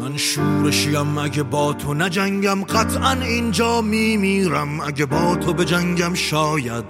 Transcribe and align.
من 0.00 0.16
شورشیم 0.16 1.18
اگه 1.18 1.42
با 1.42 1.72
تو 1.72 1.94
نجنگم 1.94 2.64
قطعا 2.64 3.12
اینجا 3.12 3.80
میمیرم. 3.80 4.80
اگه 4.80 5.06
با 5.06 5.36
تو 5.36 5.52
به 5.52 5.64
جنگم 5.64 6.14
شاید. 6.14 6.84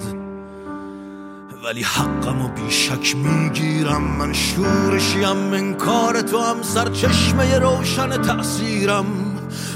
ولی 1.65 1.83
حقم 1.83 2.44
و 2.44 2.49
بیشک 2.49 3.17
می‌گیرم. 3.17 4.02
من 4.02 4.33
شورشیم 4.33 5.75
کار 5.75 6.21
تو 6.21 6.39
هم 6.39 6.63
سرچشمه 6.63 7.58
روشن 7.58 8.23
تأثیرم. 8.23 9.07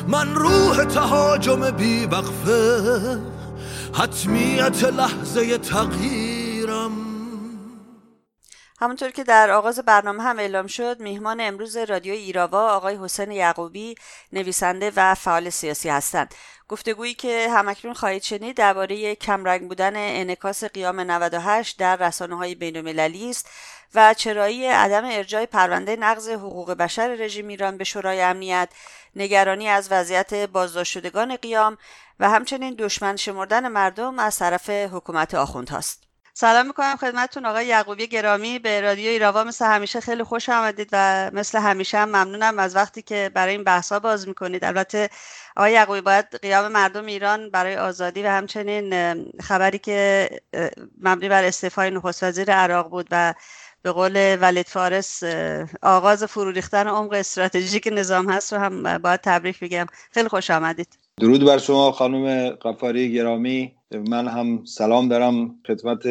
من 0.08 0.34
روح 0.34 0.84
تهاجم 0.84 1.70
بی 1.70 2.06
وقفه 2.06 3.18
حتمیت 3.94 4.84
لحظه 4.84 5.58
تغییرم 5.58 6.31
همونطور 8.82 9.10
که 9.10 9.24
در 9.24 9.50
آغاز 9.50 9.78
برنامه 9.78 10.22
هم 10.22 10.38
اعلام 10.38 10.66
شد 10.66 11.00
میهمان 11.00 11.40
امروز 11.40 11.76
رادیو 11.76 12.14
ایراوا 12.14 12.70
آقای 12.72 12.98
حسین 13.02 13.30
یعقوبی 13.30 13.94
نویسنده 14.32 14.92
و 14.96 15.14
فعال 15.14 15.50
سیاسی 15.50 15.88
هستند 15.88 16.34
گفتگویی 16.68 17.14
که 17.14 17.48
همکنون 17.50 17.94
خواهید 17.94 18.22
شنید 18.22 18.56
درباره 18.56 19.14
کمرنگ 19.14 19.68
بودن 19.68 19.92
انکاس 19.96 20.64
قیام 20.64 21.00
98 21.00 21.78
در 21.78 21.96
رسانه 21.96 22.36
های 22.36 22.54
بین 22.54 22.98
است 23.28 23.48
و 23.94 24.14
چرایی 24.14 24.66
عدم 24.66 25.04
ارجاع 25.04 25.46
پرونده 25.46 25.96
نقض 25.96 26.28
حقوق 26.28 26.70
بشر 26.70 27.08
رژیم 27.08 27.48
ایران 27.48 27.76
به 27.76 27.84
شورای 27.84 28.20
امنیت 28.20 28.68
نگرانی 29.16 29.68
از 29.68 29.92
وضعیت 29.92 30.34
بازداشت 30.34 30.92
شدگان 30.92 31.36
قیام 31.36 31.78
و 32.20 32.30
همچنین 32.30 32.74
دشمن 32.78 33.16
شمردن 33.16 33.68
مردم 33.68 34.18
از 34.18 34.38
طرف 34.38 34.70
حکومت 34.70 35.34
آخوند 35.34 35.68
هاست. 35.68 36.11
سلام 36.34 36.66
می‌کنم 36.66 36.96
خدمتتون 36.96 37.46
آقای 37.46 37.66
یعقوبی 37.66 38.06
گرامی 38.06 38.58
به 38.58 38.80
رادیو 38.80 39.08
ایراوا. 39.10 39.44
مثل 39.44 39.64
همیشه 39.66 40.00
خیلی 40.00 40.22
خوش 40.24 40.48
آمدید 40.48 40.88
و 40.92 41.30
مثل 41.34 41.58
همیشه 41.58 41.98
هم 41.98 42.08
ممنونم 42.08 42.58
از 42.58 42.76
وقتی 42.76 43.02
که 43.02 43.30
برای 43.34 43.52
این 43.54 43.64
بحث 43.64 43.92
باز 43.92 44.28
می‌کنید. 44.28 44.64
البته 44.64 45.10
آقای 45.56 45.72
یعقوبی 45.72 46.00
باید 46.00 46.36
قیام 46.42 46.72
مردم 46.72 47.06
ایران 47.06 47.50
برای 47.50 47.76
آزادی 47.76 48.22
و 48.22 48.26
همچنین 48.30 48.94
خبری 49.40 49.78
که 49.78 50.28
مبنی 51.00 51.28
بر 51.28 51.44
استعفای 51.44 51.90
نخست 51.90 52.22
وزیر 52.22 52.52
عراق 52.52 52.88
بود 52.90 53.08
و 53.10 53.34
به 53.82 53.92
قول 53.92 54.36
ولید 54.40 54.68
فارس 54.68 55.22
آغاز 55.82 56.24
فرو 56.24 56.50
ریختن 56.50 56.88
عمق 56.88 57.12
استراتژیک 57.12 57.88
نظام 57.92 58.30
هست 58.30 58.52
رو 58.52 58.58
هم 58.58 58.98
باید 58.98 59.20
تبریک 59.20 59.60
بگم. 59.60 59.86
خیلی 60.10 60.28
خوش 60.28 60.50
آمدید. 60.50 61.01
درود 61.20 61.44
بر 61.44 61.58
شما 61.58 61.92
خانم 61.92 62.50
قفاری 62.50 63.12
گرامی. 63.12 63.72
من 64.08 64.28
هم 64.28 64.64
سلام 64.64 65.08
دارم 65.08 65.56
خدمت 65.66 66.04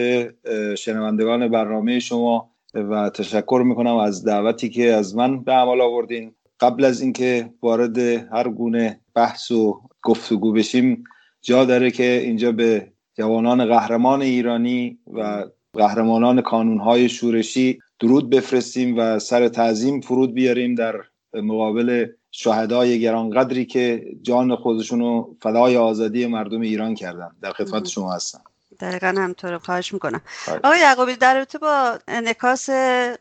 شنوندگان 0.76 1.48
برنامه 1.48 2.00
شما 2.00 2.52
و 2.74 3.10
تشکر 3.10 3.64
می‌کنم 3.66 3.96
از 3.96 4.26
دعوتی 4.26 4.70
که 4.70 4.94
از 4.94 5.16
من 5.16 5.44
به 5.44 5.52
عمل 5.52 5.82
آوردین. 5.82 6.36
قبل 6.60 6.86
از 6.86 7.02
اینکه 7.02 7.50
وارد 7.62 7.98
هر 7.98 8.50
گونه 8.50 9.00
بحث 9.16 9.52
و 9.52 9.82
گفتگو 10.04 10.52
بشیم 10.52 11.04
جا 11.42 11.66
داره 11.66 11.92
که 11.92 12.04
اینجا 12.04 12.52
به 12.52 12.92
جوانان 13.18 13.66
قهرمان 13.66 14.22
ایرانی 14.22 15.00
و 15.14 15.46
قهرمانان 15.74 16.42
کانونهای 16.42 17.10
شورشی 17.10 17.80
درود 18.00 18.30
بفرستیم 18.30 18.98
و 18.98 19.20
سر 19.20 19.48
تعظیم 19.48 20.02
فرود 20.02 20.34
بیاریم 20.34 20.76
در 20.76 20.96
مقابل 21.34 22.06
شهدای 22.32 23.00
گرانقدری 23.00 23.66
که 23.66 24.06
جان 24.22 24.56
خودشونو 24.56 25.34
فدای 25.42 25.78
آزادی 25.78 26.26
مردم 26.26 26.62
ایران 26.62 26.96
کردن. 26.96 27.32
در 27.42 27.52
خدمت 27.54 27.88
شما 27.88 28.14
هستم. 28.14 28.42
دقیقا 28.80 29.08
همطور 29.18 29.58
خواهش 29.58 29.94
می‌کنم. 29.94 30.22
آقای 30.64 30.80
یعقوبی 30.80 31.16
در 31.16 31.36
رابطه 31.36 31.58
با 31.58 32.00
انعکاس 32.08 32.70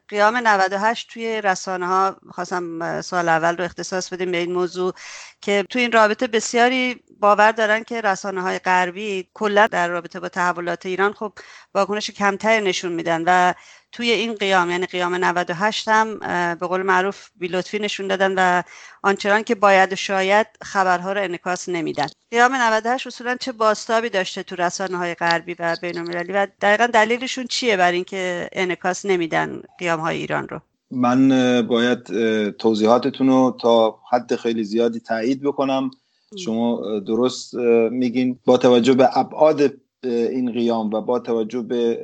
قیام 0.09 0.37
98 0.37 1.09
توی 1.13 1.41
رسانه 1.41 1.87
ها 1.87 2.17
خواستم 2.31 3.01
سال 3.01 3.29
اول 3.29 3.57
رو 3.57 3.65
اختصاص 3.65 4.13
بدیم 4.13 4.31
به 4.31 4.37
این 4.39 4.53
موضوع 4.53 4.95
که 5.41 5.65
توی 5.71 5.83
این 5.83 5.93
رابطه 5.93 6.27
بسیاری 6.27 7.03
باور 7.21 7.53
دارن 7.53 7.85
که 7.85 8.01
رسانه 8.01 8.43
های 8.43 8.59
غربی 8.59 9.29
کلا 9.35 9.67
در 9.67 9.89
رابطه 9.89 10.21
با 10.21 10.29
تحولات 10.29 10.87
ایران 10.87 11.13
خب 11.13 11.33
واکنش 11.75 12.11
کمتر 12.11 12.61
نشون 12.61 12.93
میدن 12.93 13.23
و 13.27 13.55
توی 13.93 14.11
این 14.11 14.35
قیام 14.35 14.71
یعنی 14.71 14.87
قیام 14.87 15.15
98 15.15 15.89
هم 15.89 16.19
به 16.55 16.67
قول 16.67 16.83
معروف 16.83 17.29
بیلطفی 17.37 17.79
نشون 17.79 18.09
دادن 18.09 18.35
و 18.37 18.63
آنچنان 19.03 19.43
که 19.43 19.55
باید 19.55 19.93
و 19.93 19.97
شاید 19.97 20.47
خبرها 20.63 21.13
رو 21.13 21.23
انکاس 21.23 21.69
نمیدن. 21.69 22.07
قیام 22.31 22.55
98 22.55 23.07
اصولا 23.07 23.37
چه 23.41 23.53
باستابی 23.53 24.09
داشته 24.09 24.43
تو 24.43 24.57
رسانه 24.57 24.97
های 24.97 25.15
غربی 25.15 25.57
و 25.59 25.77
بین 25.83 25.99
المللی 25.99 26.33
و 26.33 26.47
دقیقا 26.61 26.87
دلیلشون 26.87 27.47
چیه 27.47 27.77
بر 27.77 27.93
اینکه 27.93 28.49
انکاس 28.53 29.07
نمیدن 29.07 29.63
قیام 29.79 30.01
های 30.01 30.17
ایران 30.17 30.49
رو؟ 30.49 30.61
من 30.91 31.29
باید 31.67 32.03
توضیحاتتون 32.51 33.29
رو 33.29 33.57
تا 33.61 33.99
حد 34.13 34.37
خیلی 34.37 34.65
زیادی 34.65 35.01
تایید 35.01 35.43
بکنم. 35.43 35.91
شما 36.37 36.99
درست 37.07 37.55
میگین. 37.91 38.39
با 38.45 38.57
توجه 38.57 38.95
به 38.95 39.19
ابعاد 39.19 39.73
این 40.05 40.53
قیام 40.53 40.91
و 40.95 41.01
با 41.01 41.19
توجه 41.19 41.63
به 41.63 42.03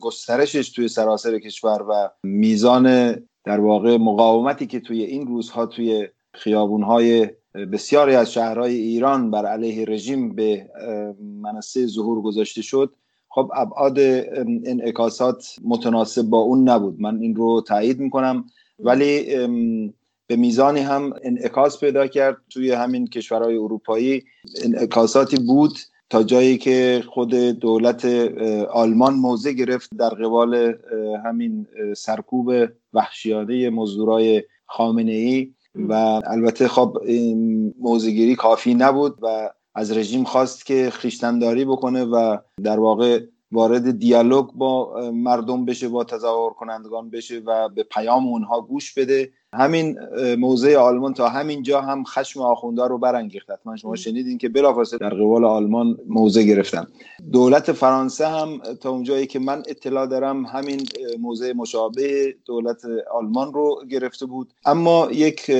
گسترشش 0.00 0.70
توی 0.70 0.88
سراسر 0.88 1.38
کشور 1.38 1.82
و 1.88 2.10
میزان 2.22 3.16
در 3.44 3.60
واقع 3.60 3.96
مقاومتی 3.96 4.66
که 4.66 4.80
توی 4.80 5.02
این 5.02 5.26
روزها 5.26 5.66
توی 5.66 6.08
خیابونهای 6.34 7.28
بسیاری 7.72 8.14
از 8.14 8.32
شهرهای 8.32 8.74
ایران 8.74 9.30
بر 9.30 9.46
علیه 9.46 9.84
رژیم 9.84 10.34
به 10.34 10.70
منصه 11.42 11.86
ظهور 11.86 12.22
گذاشته 12.22 12.62
شد 12.62 12.94
خب 13.28 13.50
ابعاد 13.54 13.98
انعکاسات 14.64 15.56
متناسب 15.64 16.22
با 16.22 16.38
اون 16.38 16.68
نبود. 16.68 17.00
من 17.00 17.18
این 17.20 17.36
رو 17.36 17.60
تایید 17.60 18.00
می‌کنم. 18.00 18.44
ولی 18.78 19.36
به 20.26 20.36
میزانی 20.36 20.80
هم 20.80 21.12
انعکاس 21.22 21.80
پیدا 21.80 22.06
کرد 22.06 22.36
توی 22.50 22.70
همین 22.70 23.06
کشورهای 23.06 23.56
اروپایی. 23.56 24.24
انعکاساتی 24.64 25.36
بود 25.36 25.72
تا 26.12 26.22
جایی 26.22 26.58
که 26.58 27.04
خود 27.08 27.34
دولت 27.34 28.04
آلمان 28.70 29.14
موضع 29.14 29.52
گرفت 29.52 29.90
در 29.98 30.08
قبال 30.08 30.74
همین 31.24 31.66
سرکوب 31.96 32.52
وحشیانه 32.92 33.70
مزدورای 33.70 34.42
خامنه 34.66 35.12
ای 35.12 35.52
و 35.74 35.92
البته 36.26 36.68
خب 36.68 36.98
این 37.06 37.74
موضعگیری 37.80 38.34
کافی 38.34 38.74
نبود 38.74 39.18
و 39.22 39.50
از 39.74 39.96
رژیم 39.96 40.24
خواست 40.24 40.66
که 40.66 40.90
خیشتنداری 40.90 41.64
بکنه 41.64 42.04
و 42.04 42.36
در 42.62 42.80
واقع 42.80 43.20
وارد 43.52 43.98
دیالوگ 43.98 44.46
با 44.46 45.00
مردم 45.14 45.64
بشه 45.64 45.88
با 45.88 46.04
تظاهر 46.04 46.52
کنندگان 46.52 47.10
بشه 47.10 47.42
و 47.46 47.68
به 47.68 47.82
پیام 47.82 48.26
اونها 48.26 48.60
گوش 48.60 48.94
بده. 48.94 49.30
همین 49.54 49.98
موضع 50.38 50.76
آلمان 50.76 51.14
تا 51.14 51.28
همین 51.28 51.62
جا 51.62 51.80
هم 51.80 52.04
خشم 52.04 52.40
آخونده 52.40 52.88
رو 52.88 52.98
برانگیخت. 52.98 53.50
حتما 53.50 53.76
شما 53.76 53.96
شنیدین 53.96 54.38
که 54.38 54.48
بلافاصله 54.48 54.98
در 54.98 55.14
قبال 55.14 55.44
آلمان 55.44 55.98
موضع 56.08 56.42
گرفتن. 56.42 56.86
دولت 57.32 57.72
فرانسه 57.72 58.26
هم 58.26 58.58
تا 58.80 58.90
اونجایی 58.90 59.26
که 59.26 59.38
من 59.38 59.62
اطلاع 59.68 60.06
دارم 60.06 60.46
همین 60.46 60.80
موضع 61.20 61.52
مشابه 61.52 62.34
دولت 62.44 62.82
آلمان 63.14 63.54
رو 63.54 63.76
گرفته 63.90 64.26
بود. 64.26 64.52
اما 64.64 65.08
یک 65.12 65.50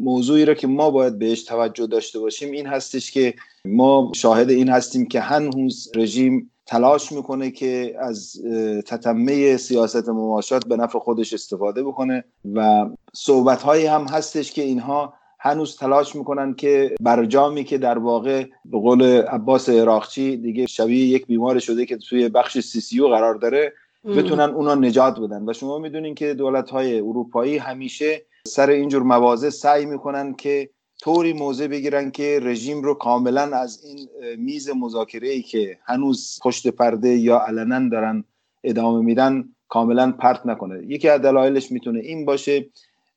موضوعی 0.00 0.44
رو 0.44 0.54
که 0.54 0.66
ما 0.66 0.90
باید 0.90 1.18
بهش 1.18 1.44
توجه 1.44 1.86
داشته 1.86 2.18
باشیم 2.18 2.50
این 2.50 2.66
هستش 2.66 3.10
که 3.10 3.34
ما 3.64 4.12
شاهد 4.14 4.50
این 4.50 4.68
هستیم 4.68 5.06
که 5.06 5.20
هنوز 5.20 5.92
رژیم 5.94 6.50
تلاش 6.66 7.12
می‌کنه 7.12 7.50
که 7.50 7.96
از 7.98 8.42
تتمه 8.86 9.56
سیاست 9.56 10.08
مماشات 10.08 10.66
به 10.66 10.76
نفع 10.76 10.98
خودش 10.98 11.34
استفاده 11.34 11.82
بکنه 11.82 12.24
و 12.54 12.86
صحبت 13.12 13.62
هایی 13.62 13.86
هم 13.86 14.02
هستش 14.04 14.52
که 14.52 14.62
اینها 14.62 15.14
هنوز 15.38 15.76
تلاش 15.76 16.16
می‌کنن 16.16 16.54
که 16.54 16.94
برجامی 17.00 17.64
که 17.64 17.78
در 17.78 17.98
واقع 17.98 18.44
به 18.64 18.78
قول 18.78 19.02
عباس 19.22 19.68
عراقچی 19.68 20.36
دیگه 20.36 20.66
شبیه 20.66 21.06
یک 21.06 21.26
بیمار 21.26 21.58
شده 21.58 21.86
که 21.86 21.96
توی 21.96 22.28
بخش 22.28 22.58
سیسیو 22.58 23.08
قرار 23.08 23.34
داره 23.34 23.72
بتونن 24.04 24.50
اونا 24.50 24.74
نجات 24.74 25.20
بدن. 25.20 25.48
و 25.48 25.52
شما 25.52 25.78
می‌دونین 25.78 26.14
که 26.14 26.34
دولت 26.34 26.70
های 26.70 27.00
اروپایی 27.00 27.58
همیشه 27.58 28.22
سر 28.46 28.70
اینجور 28.70 29.02
موازه 29.02 29.50
سعی 29.50 29.86
می‌کنن 29.86 30.34
که 30.34 30.70
طوری 31.04 31.32
موضع 31.32 31.66
بگیرن 31.66 32.10
که 32.10 32.40
رژیم 32.42 32.82
رو 32.82 32.94
کاملا 32.94 33.42
از 33.42 33.84
این 33.84 34.08
میز 34.36 34.70
مذاکره 34.70 35.28
ای 35.28 35.42
که 35.42 35.78
هنوز 35.84 36.38
پشت 36.42 36.68
پرده 36.68 37.08
یا 37.08 37.38
علنا 37.38 37.88
دارن 37.88 38.24
ادامه 38.64 39.04
میدن 39.04 39.48
کاملا 39.68 40.12
پرت 40.12 40.46
نکنه. 40.46 40.82
یکی 40.86 41.08
از 41.08 41.20
دلایلش 41.20 41.72
می‌تونه 41.72 42.00
این 42.00 42.24
باشه 42.24 42.66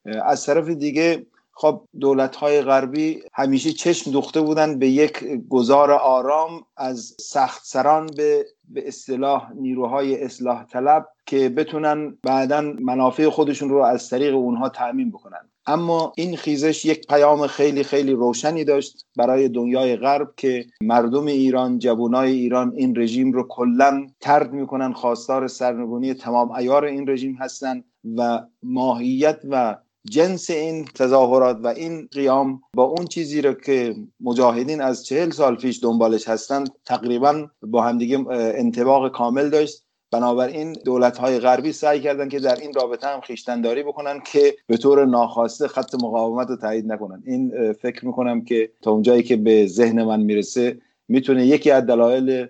از 0.06 0.46
طرف 0.46 0.70
دیگه 0.70 1.26
خب 1.60 1.82
دولت 2.00 2.36
های 2.36 2.62
غربی 2.62 3.22
همیشه 3.34 3.72
چشم 3.72 4.12
دوخته 4.12 4.42
بودن 4.42 4.80
به 4.80 4.88
یک 4.88 5.24
گذار 5.50 5.92
آرام 5.92 6.66
از 6.78 7.16
سخت 7.20 7.66
سران 7.66 8.06
به 8.18 8.46
به 8.70 8.88
اصطلاح 8.88 9.52
نیروهای 9.54 10.24
اصلاح 10.24 10.66
طلب 10.66 11.08
که 11.26 11.50
بتونن 11.50 12.18
بعدا 12.24 12.62
منافع 12.62 13.30
خودشون 13.30 13.70
رو 13.70 13.78
از 13.84 14.10
طریق 14.10 14.36
اونها 14.36 14.70
تأمین 14.70 15.12
بکنن. 15.12 15.50
اما 15.66 16.14
این 16.18 16.36
خیزش 16.36 16.86
یک 16.86 17.08
پیام 17.08 17.48
خیلی 17.48 17.84
خیلی 17.84 18.12
روشنی 18.12 18.64
داشت 18.64 19.06
برای 19.16 19.50
دنیای 19.50 19.96
غرب 19.96 20.34
که 20.38 20.66
مردم 20.82 21.26
ایران 21.26 21.80
جوانای 21.80 22.32
ایران 22.32 22.74
این 22.76 22.96
رژیم 22.98 23.32
رو 23.32 23.48
کلا 23.48 24.08
ترد 24.20 24.54
می‌کنن 24.54 24.94
خواستار 24.94 25.48
سرنگونی 25.48 26.14
تمام 26.14 26.52
ایار 26.52 26.86
این 26.86 27.10
رژیم 27.10 27.36
هستند 27.36 27.84
و 28.18 28.40
ماهیت 28.64 29.40
و 29.50 29.76
جنس 30.10 30.50
این 30.50 30.86
تظاهرات 30.86 31.58
و 31.64 31.68
این 31.68 32.08
قیام 32.12 32.62
با 32.74 32.84
اون 32.84 33.06
چیزی 33.06 33.42
رو 33.42 33.54
که 33.54 33.96
مجاهدین 34.20 34.82
از 34.82 35.06
چهل 35.06 35.30
سال 35.30 35.56
پیش 35.56 35.84
دنبالش 35.84 36.28
هستند 36.28 36.70
تقریبا 36.86 37.48
با 37.62 37.82
همدیگه 37.82 38.30
انتباق 38.30 39.12
کامل 39.12 39.50
داشت. 39.50 39.84
بنابراین 40.12 40.74
دولت 40.74 41.18
های 41.18 41.40
غربی 41.40 41.72
سعی 41.72 42.02
کردن 42.02 42.30
که 42.30 42.40
در 42.40 42.56
این 42.56 42.74
رابطه 42.74 43.08
هم 43.08 43.22
خیشتنداری 43.22 43.84
بکنن 43.84 44.22
که 44.32 44.56
به 44.68 44.78
طور 44.78 45.06
ناخواسته 45.06 45.68
خط 45.68 45.96
مقاومت 45.96 46.50
رو 46.50 46.56
تایید 46.56 46.92
نکنن 46.92 47.24
این 47.26 47.74
فکر 47.74 48.06
می‌کنم 48.06 48.42
که 48.42 48.72
تا 48.82 48.92
اونجایی 48.92 49.24
که 49.24 49.36
به 49.36 49.68
ذهن 49.68 50.04
من 50.04 50.22
می‌رسه 50.22 50.78
می‌تونه 51.08 51.46
یکی 51.46 51.72
از 51.72 51.86
دلایل 51.86 52.48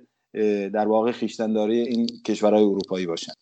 در 0.73 0.87
واقع 0.87 1.11
خیشتنداری 1.11 1.79
این 1.79 2.07
کشورهای 2.25 2.63
اروپایی 2.63 3.05
باشن. 3.05 3.33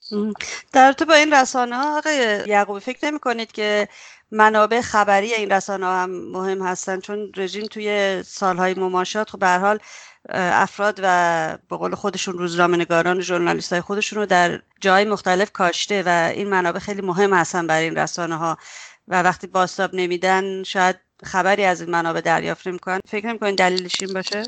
در 0.73 0.93
تو 0.93 1.05
با 1.05 1.13
این 1.13 1.33
رسانه 1.33 1.75
ها 1.75 1.97
آقای 1.97 2.43
یعقوبی 2.47 2.79
فکر 2.79 3.05
نمی 3.05 3.19
کنید 3.19 3.51
که 3.51 3.87
منابع 4.31 4.81
خبری 4.81 5.33
این 5.33 5.51
رسانه 5.51 5.85
ها 5.85 6.03
هم 6.03 6.09
مهم 6.31 6.61
هستن؟ 6.61 6.99
چون 6.99 7.31
رژیم 7.37 7.65
توی 7.65 8.23
سالهای 8.23 8.73
مماشات 8.73 9.29
خب 9.29 9.39
به 9.39 9.47
حال 9.47 9.79
افراد 10.29 10.99
و 11.03 11.57
به 11.69 11.77
قول 11.77 11.95
خودشون 11.95 12.37
روزنامه 12.37 12.77
نگاران 12.77 13.21
ژورنالیست 13.21 13.73
های 13.73 13.81
خودشون 13.81 14.19
رو 14.19 14.25
در 14.25 14.61
جای 14.81 15.05
مختلف 15.05 15.51
کاشته 15.51 16.03
و 16.05 16.31
این 16.35 16.49
منابع 16.49 16.79
خیلی 16.79 17.01
مهم 17.01 17.33
هستن 17.33 17.67
برای 17.67 17.83
این 17.83 17.97
رسانه 17.97 18.35
ها 18.35 18.57
و 19.07 19.23
وقتی 19.23 19.47
باستاب 19.47 19.95
نمیدن 19.95 20.63
شاید 20.63 20.95
خبری 21.23 21.63
از 21.63 21.81
این 21.81 21.89
منابع 21.89 22.21
دریافت 22.21 22.67
نمی‌کنن. 22.67 22.99
فکر 23.07 23.27
نمی‌کنین 23.27 23.55
دلیلش 23.55 23.95
این 24.01 24.13
باشه؟ 24.13 24.43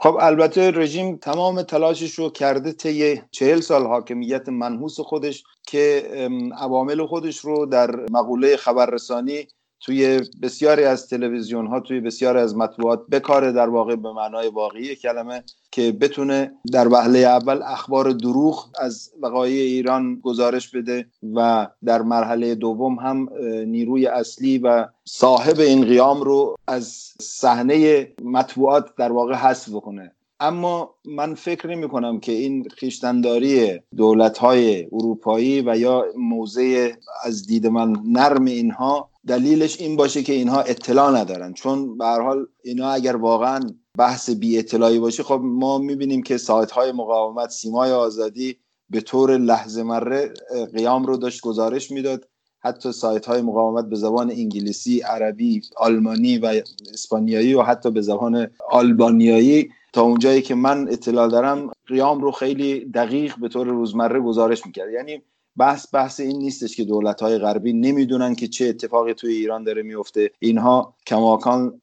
خب 0.00 0.16
البته 0.20 0.70
رژیم 0.70 1.16
تمام 1.16 1.62
تلاشش 1.62 2.14
رو 2.14 2.30
کرده 2.30 2.72
طی 2.72 3.22
چهل 3.30 3.60
سال 3.60 3.86
حاکمیت 3.86 4.48
منحوس 4.48 5.00
خودش 5.00 5.44
که 5.66 6.10
عوامل 6.58 7.06
خودش 7.06 7.38
رو 7.38 7.66
در 7.66 7.90
مقوله 8.10 8.56
خبررسانی 8.56 9.48
توی 9.82 10.20
بسیاری 10.42 10.84
از 10.84 11.08
تلویزیون 11.08 11.66
ها 11.66 11.80
توی 11.80 12.00
بسیاری 12.00 12.38
از 12.38 12.56
مطبوعات 12.56 13.06
بکاره 13.06 13.52
در 13.52 13.68
واقع 13.68 13.96
به 13.96 14.12
معنای 14.12 14.48
واقعی 14.48 14.96
کلمه 14.96 15.44
که 15.70 15.92
بتونه 15.92 16.52
در 16.72 16.88
وهله 16.88 17.18
اول 17.18 17.62
اخبار 17.62 18.10
دروغ 18.10 18.68
از 18.80 19.10
وقایع 19.20 19.62
ایران 19.62 20.20
گزارش 20.20 20.68
بده 20.68 21.06
و 21.34 21.68
در 21.84 22.02
مرحله 22.02 22.54
دوم 22.54 22.94
هم 22.94 23.28
نیروی 23.66 24.06
اصلی 24.06 24.58
و 24.58 24.88
صاحب 25.04 25.60
این 25.60 25.84
قیام 25.84 26.20
رو 26.20 26.56
از 26.66 27.12
صحنه 27.20 28.08
مطبوعات 28.22 28.96
در 28.96 29.12
واقع 29.12 29.34
حذف 29.34 29.68
بکنه. 29.68 30.12
اما 30.42 30.94
من 31.04 31.34
فکر 31.34 31.68
نمی 31.68 31.88
کنم 31.88 32.20
که 32.20 32.32
این 32.32 32.68
خیشتنداری 32.68 33.78
دولت 33.96 34.38
های 34.38 34.84
اروپایی 34.92 35.60
و 35.60 35.76
یا 35.76 36.04
موضع 36.16 36.92
از 37.24 37.46
دید 37.46 37.66
من 37.66 37.96
نرم 38.04 38.44
اینها 38.44 39.10
دلیلش 39.26 39.80
این 39.80 39.96
باشه 39.96 40.22
که 40.22 40.32
اینها 40.32 40.60
اطلاع 40.60 41.20
ندارن. 41.20 41.52
چون 41.52 41.98
به 41.98 42.04
حال 42.04 42.46
اینا 42.64 42.90
اگر 42.90 43.16
واقعا 43.16 43.60
بحث 43.98 44.30
بی 44.30 44.58
اطلاعی 44.58 44.98
باشه 44.98 45.22
خب 45.22 45.40
ما 45.42 45.78
می‌بینیم 45.78 46.22
که 46.22 46.36
سایت 46.36 46.70
های 46.70 46.92
مقاومت 46.92 47.50
سیمای 47.50 47.92
آزادی 47.92 48.56
به 48.90 49.00
طور 49.00 49.38
لحظه 49.38 49.82
مره 49.82 50.34
قیام 50.74 51.06
رو 51.06 51.16
داشت 51.16 51.40
گزارش 51.40 51.90
می‌داد. 51.90 52.28
حتی 52.64 52.92
سایت 52.92 53.26
های 53.26 53.42
مقاومت 53.42 53.84
به 53.84 53.96
زبان 53.96 54.30
انگلیسی، 54.30 55.00
عربی، 55.00 55.62
آلمانی 55.76 56.38
و 56.38 56.62
اسپانیایی 56.92 57.54
و 57.54 57.62
حتی 57.62 57.90
به 57.90 58.00
زبان 58.00 58.50
آلبانیایی 58.70 59.70
تا 59.92 60.02
اونجایی 60.02 60.42
که 60.42 60.54
من 60.54 60.88
اطلاع 60.88 61.28
دارم 61.28 61.70
قیام 61.86 62.20
رو 62.20 62.30
خیلی 62.30 62.84
دقیق 62.84 63.36
به 63.36 63.48
طور 63.48 63.66
روزمره 63.66 64.20
گزارش 64.20 64.66
می‌کرد. 64.66 64.92
یعنی 64.92 65.22
بحث 65.56 65.94
بحث 65.94 66.20
این 66.20 66.38
نیستش 66.38 66.76
که 66.76 66.84
دولت 66.84 67.22
های 67.22 67.38
غربی 67.38 67.72
نمی‌دونن 67.72 68.34
که 68.34 68.48
چه 68.48 68.64
اتفاقی 68.64 69.14
توی 69.14 69.34
ایران 69.34 69.64
داره 69.64 69.82
میفته 69.82 70.30
اینها 70.38 70.94
کماکان 71.06 71.80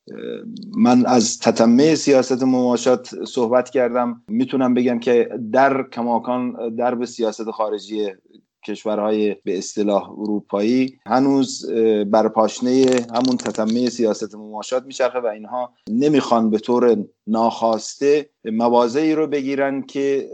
من 0.78 1.06
از 1.06 1.40
تتمه 1.40 1.96
سیاست 1.96 2.44
مماشات 2.44 3.26
صحبت 3.26 3.70
کردم. 3.70 4.22
می‌تونم 4.28 4.74
بگم 4.74 5.00
که 5.00 5.30
در 5.52 5.84
کماکان 5.84 6.76
در 6.76 6.96
به 6.96 7.06
سیاست 7.06 7.52
خارجی 7.52 8.08
کشورهای 8.70 9.36
به 9.44 9.58
اصطلاح 9.58 10.12
اروپایی 10.12 11.00
هنوز 11.06 11.72
بر 12.12 12.28
پاشنه 12.28 12.86
همون 13.16 13.38
تتمه 13.38 13.90
سیاست 13.90 14.36
مماشات 14.36 14.86
میچرخه 14.86 15.20
و 15.20 15.26
اینها 15.26 15.74
نمی‌خوان 15.90 16.50
به 16.50 16.60
طور 16.60 16.98
ناخواسته 17.28 18.30
موازهی 18.46 19.16
رو 19.16 19.28
بگیرن 19.28 19.82
که 19.82 20.30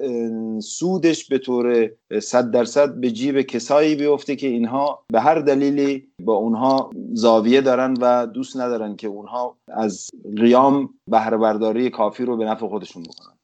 سودش 0.62 1.28
به 1.28 1.38
طور 1.38 1.92
صد 2.22 2.52
درصد 2.52 2.96
به 2.96 3.12
جیب 3.12 3.42
کسایی 3.42 3.96
بیفته 3.96 4.36
که 4.36 4.48
اینها 4.48 5.06
به 5.14 5.20
هر 5.20 5.40
دلیلی 5.40 6.08
با 6.20 6.34
اونها 6.34 6.90
زاویه 7.14 7.62
دارن 7.62 7.94
و 8.02 8.28
دوست 8.28 8.58
ندارن 8.58 8.96
که 8.96 9.08
اونها 9.08 9.58
از 9.68 10.10
قیام 10.38 10.90
بهره 11.12 11.38
برداری 11.38 11.90
کافی 11.90 12.26
رو 12.26 12.38
به 12.38 12.46
نفع 12.46 12.68
خودشون 12.68 13.04
بکنن. 13.04 13.35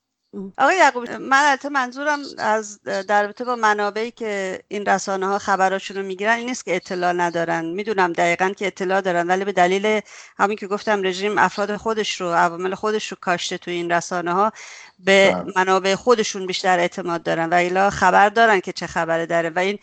آقای 0.58 0.78
یعقوبی 0.78 1.18
من 1.18 1.44
البته 1.46 1.70
منظورم 1.70 2.20
از 2.38 2.84
در 2.84 3.24
رابطه 3.24 3.46
با 3.46 3.56
منابعی 3.56 4.12
که 4.12 4.60
این 4.68 4.86
رسانه 4.86 5.28
ها 5.28 5.40
خبراشون 5.40 5.98
رو 5.98 6.04
می‌گیرن 6.04 6.38
این 6.38 6.50
نیست 6.50 6.66
که 6.66 6.76
اطلاع 6.76 7.14
ندارن. 7.14 7.66
می‌دونم 7.66 8.14
دقیقا 8.14 8.50
که 8.50 8.68
اطلاع 8.68 9.02
دارن 9.02 9.28
ولی 9.28 9.46
به 9.46 9.52
دلیل 9.52 10.02
همین 10.38 10.58
که 10.58 10.68
گفتم 10.68 11.04
رژیم 11.04 11.38
افراد 11.38 11.76
خودش 11.76 12.22
رو 12.22 12.28
عوامل 12.28 12.76
خودش 12.76 13.08
رو 13.08 13.18
کاشته 13.22 13.58
توی 13.58 13.74
این 13.74 13.92
رسانه 13.92 14.34
ها 14.34 14.52
به 15.00 15.32
بله. 15.32 15.54
منابع 15.56 15.96
خودشون 15.96 16.48
بیشتر 16.48 16.80
اعتماد 16.80 17.24
دارن 17.24 17.50
و 17.50 17.54
ایلا 17.54 17.90
خبر 17.90 18.30
دارن 18.30 18.60
که 18.60 18.74
چه 18.74 18.88
خبره 18.88 19.26
داره. 19.26 19.50
و 19.50 19.60
این 19.60 19.80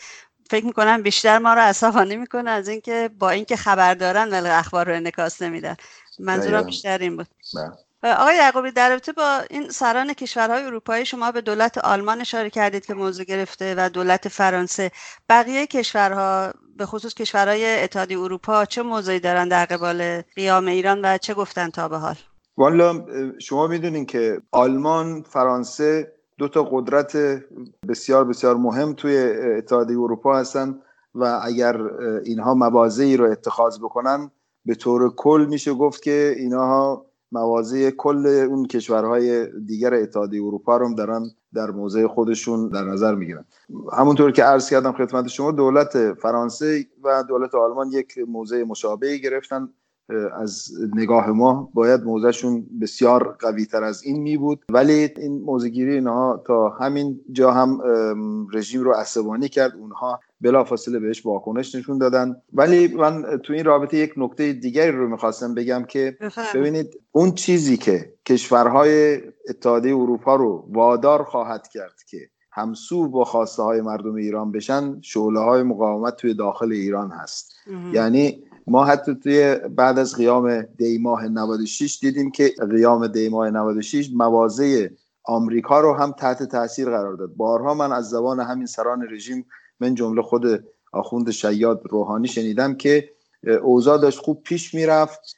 فکر 0.50 0.64
می‌کنم 0.64 1.02
بیشتر 1.02 1.38
ما 1.38 1.54
رو 1.54 1.60
عصبانی 1.60 2.16
می‌کنه 2.16 2.50
از 2.50 2.68
اینکه 2.68 3.10
با 3.18 3.30
اینکه 3.30 3.56
خبر 3.56 3.94
دارن 3.94 4.30
ولی 4.30 4.48
اخبار 4.48 4.88
رو 4.88 4.94
انکاس 4.94 5.42
نمیدن. 5.42 5.76
منظورم 6.18 6.62
بیشتر 6.62 6.98
این 6.98 7.16
بود. 7.16 7.26
بله. 7.54 7.87
آقای 8.02 8.36
یعقوبی 8.36 8.70
در 8.70 8.90
رابطه 8.90 9.12
با 9.12 9.40
این 9.50 9.68
سران 9.68 10.12
کشورهای 10.12 10.62
اروپایی 10.62 11.04
شما 11.04 11.32
به 11.32 11.40
دولت 11.40 11.78
آلمان 11.78 12.20
اشاره 12.20 12.50
کردید 12.50 12.86
که 12.86 12.94
موضوع 12.94 13.24
گرفته 13.24 13.74
و 13.78 13.88
دولت 13.88 14.28
فرانسه. 14.28 14.90
بقیه 15.28 15.66
کشورها 15.66 16.52
به 16.76 16.86
خصوص 16.86 17.14
کشورهای 17.14 17.82
اتحادیه 17.82 18.20
اروپا 18.20 18.64
چه 18.64 18.82
موضعی 18.82 19.20
دارن 19.20 19.48
در 19.48 19.64
قبال 19.64 20.22
قیام 20.22 20.66
ایران 20.66 21.00
و 21.04 21.18
چه 21.18 21.34
گفتن 21.34 21.70
تا 21.70 21.88
به 21.88 21.96
حال؟ 21.98 22.14
والا 22.56 23.04
شما 23.38 23.66
می‌دونین 23.66 24.06
که 24.06 24.42
آلمان 24.52 25.22
فرانسه 25.22 26.12
دو 26.38 26.48
تا 26.48 26.62
قدرت 26.62 27.16
بسیار 27.88 28.24
بسیار 28.24 28.56
مهم 28.56 28.92
توی 28.94 29.16
اتحادیه 29.58 29.98
اروپا 29.98 30.38
هستن 30.38 30.80
و 31.14 31.40
اگر 31.42 31.80
اینها 32.24 32.54
موازی 32.54 33.16
رو 33.16 33.30
اتخاذ 33.30 33.78
بکنن 33.78 34.30
به 34.64 34.74
طور 34.74 35.14
کل 35.14 35.46
میشه 35.50 35.74
گفت 35.74 36.02
که 36.02 36.34
اینها 36.38 37.07
موازی 37.32 37.90
کل 37.90 38.26
اون 38.26 38.66
کشورهای 38.66 39.46
دیگر 39.66 39.94
اتحادیه 39.94 40.44
اروپا 40.44 40.76
رو 40.76 40.94
دارن 40.94 41.30
در 41.54 41.70
موضع 41.70 42.06
خودشون 42.06 42.68
در 42.68 42.84
نظر 42.84 43.14
می‌گیرن. 43.14 43.44
همونطور 43.92 44.32
که 44.32 44.44
عرض 44.44 44.70
کردم 44.70 44.92
خدمت 44.92 45.28
شما 45.28 45.52
دولت 45.52 46.12
فرانسه 46.12 46.86
و 47.04 47.24
دولت 47.28 47.54
آلمان 47.54 47.92
یک 47.92 48.18
موضع 48.28 48.62
مشابهی 48.62 49.20
گرفتن. 49.20 49.68
از 50.32 50.68
نگاه 50.94 51.30
ما 51.30 51.70
باید 51.74 52.04
موضعشون 52.04 52.66
بسیار 52.80 53.36
قوی 53.40 53.66
تر 53.66 53.84
از 53.84 54.02
این 54.04 54.22
می 54.22 54.36
بود 54.36 54.64
ولی 54.72 54.92
این 54.92 55.42
موضعگیری 55.42 55.94
اینها 55.94 56.42
تا 56.46 56.68
همین 56.68 57.20
جا 57.32 57.50
هم 57.50 57.80
رژیم 58.52 58.82
رو 58.82 58.92
عصبانی 58.92 59.48
کرد. 59.48 59.74
اونها 59.74 60.20
بلافاصله 60.40 60.98
بهش 60.98 61.26
واکنش 61.26 61.74
نشون 61.74 61.98
دادن. 61.98 62.36
ولی 62.52 62.88
من 62.88 63.40
تو 63.44 63.52
این 63.52 63.64
رابطه 63.64 63.96
یک 63.96 64.12
نکته 64.16 64.52
دیگری 64.52 64.92
رو 64.92 65.08
می‌خواستم 65.08 65.54
بگم 65.54 65.84
که 65.84 66.16
ببینید 66.54 67.00
اون 67.12 67.32
چیزی 67.32 67.76
که 67.76 68.12
کشورهای 68.26 69.20
اتحادیه 69.48 69.96
اروپا 69.96 70.36
رو 70.36 70.64
وادار 70.68 71.22
خواهد 71.22 71.68
کرد 71.68 72.02
که 72.10 72.18
همسو 72.52 73.08
با 73.08 73.24
خواسته 73.24 73.62
های 73.62 73.80
مردم 73.80 74.14
ایران 74.14 74.52
بشن 74.52 75.00
شعله 75.00 75.40
های 75.40 75.62
مقاومت 75.62 76.16
توی 76.16 76.34
داخل 76.34 76.72
ایران 76.72 77.10
هست. 77.10 77.54
یعنی 77.92 78.44
ما 78.66 78.84
حتی 78.84 79.14
توی 79.14 79.56
بعد 79.76 79.98
از 79.98 80.14
قیام 80.16 80.62
دی 80.62 80.98
ماه 80.98 81.28
96 81.28 81.98
دیدیم 81.98 82.30
که 82.30 82.54
قیام 82.70 83.06
دی 83.06 83.28
ماه 83.28 83.50
96 83.50 84.10
موازه 84.14 84.90
آمریکا 85.24 85.80
رو 85.80 85.94
هم 85.94 86.12
تحت 86.12 86.42
تاثیر 86.42 86.84
قرار 86.90 87.14
داد. 87.14 87.34
بارها 87.36 87.74
من 87.74 87.92
از 87.92 88.08
زبان 88.08 88.40
همین 88.40 88.66
سران 88.66 89.06
رژیم 89.10 89.46
من 89.80 89.94
جمله 89.94 90.22
خود 90.22 90.64
آخوند 90.92 91.30
شیاد 91.30 91.82
روحانی 91.84 92.28
شنیدم 92.28 92.74
که 92.74 93.10
اوضاع 93.62 93.98
داشت 93.98 94.18
خوب 94.18 94.42
پیش 94.42 94.74
می‌رفت. 94.74 95.36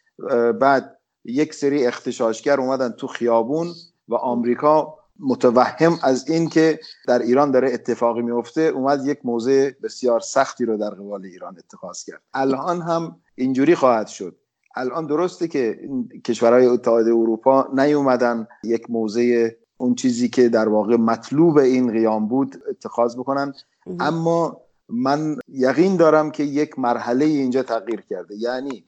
بعد 0.61 0.97
یک 1.25 1.55
سری 1.55 1.87
اختشاشگر 1.87 2.61
اومدن 2.61 2.91
تو 2.91 3.07
خیابون 3.07 3.73
و 4.09 4.15
آمریکا 4.15 4.95
متوهم 5.21 5.99
از 6.03 6.29
این 6.29 6.49
که 6.49 6.81
در 7.09 7.19
ایران 7.19 7.51
داره 7.51 7.73
اتفاقی 7.75 8.23
میفته 8.23 8.61
اومد 8.61 9.07
یک 9.07 9.19
موضع 9.25 9.71
بسیار 9.83 10.21
سختی 10.21 10.65
رو 10.65 10.77
در 10.77 10.91
قبال 10.91 11.25
ایران 11.25 11.59
اتخاذ 11.59 12.05
کرد. 12.05 12.23
الان 12.35 12.83
هم 12.83 13.17
اینجوری 13.35 13.75
خواهد 13.75 14.07
شد. 14.07 14.37
الان 14.77 15.07
درسته 15.07 15.49
که 15.49 15.89
کشورهای 16.25 16.67
اتحاد 16.67 17.07
اروپا 17.07 17.69
نیومدن 17.75 18.47
یک 18.65 18.91
موضع 18.91 19.49
اون 19.77 19.95
چیزی 19.95 20.29
که 20.29 20.49
در 20.49 20.69
واقع 20.69 20.97
مطلوب 20.97 21.59
این 21.59 21.93
قیام 21.93 22.29
بود 22.29 22.63
اتخاذ 22.71 23.17
بکنن. 23.17 23.55
اما 24.01 24.61
من 24.89 25.37
یقین 25.49 25.97
دارم 25.97 26.31
که 26.31 26.43
یک 26.43 26.79
مرحله 26.79 27.25
اینجا 27.25 27.63
تغییر 27.63 28.01
کرده. 28.11 28.35
یعنی 28.39 28.85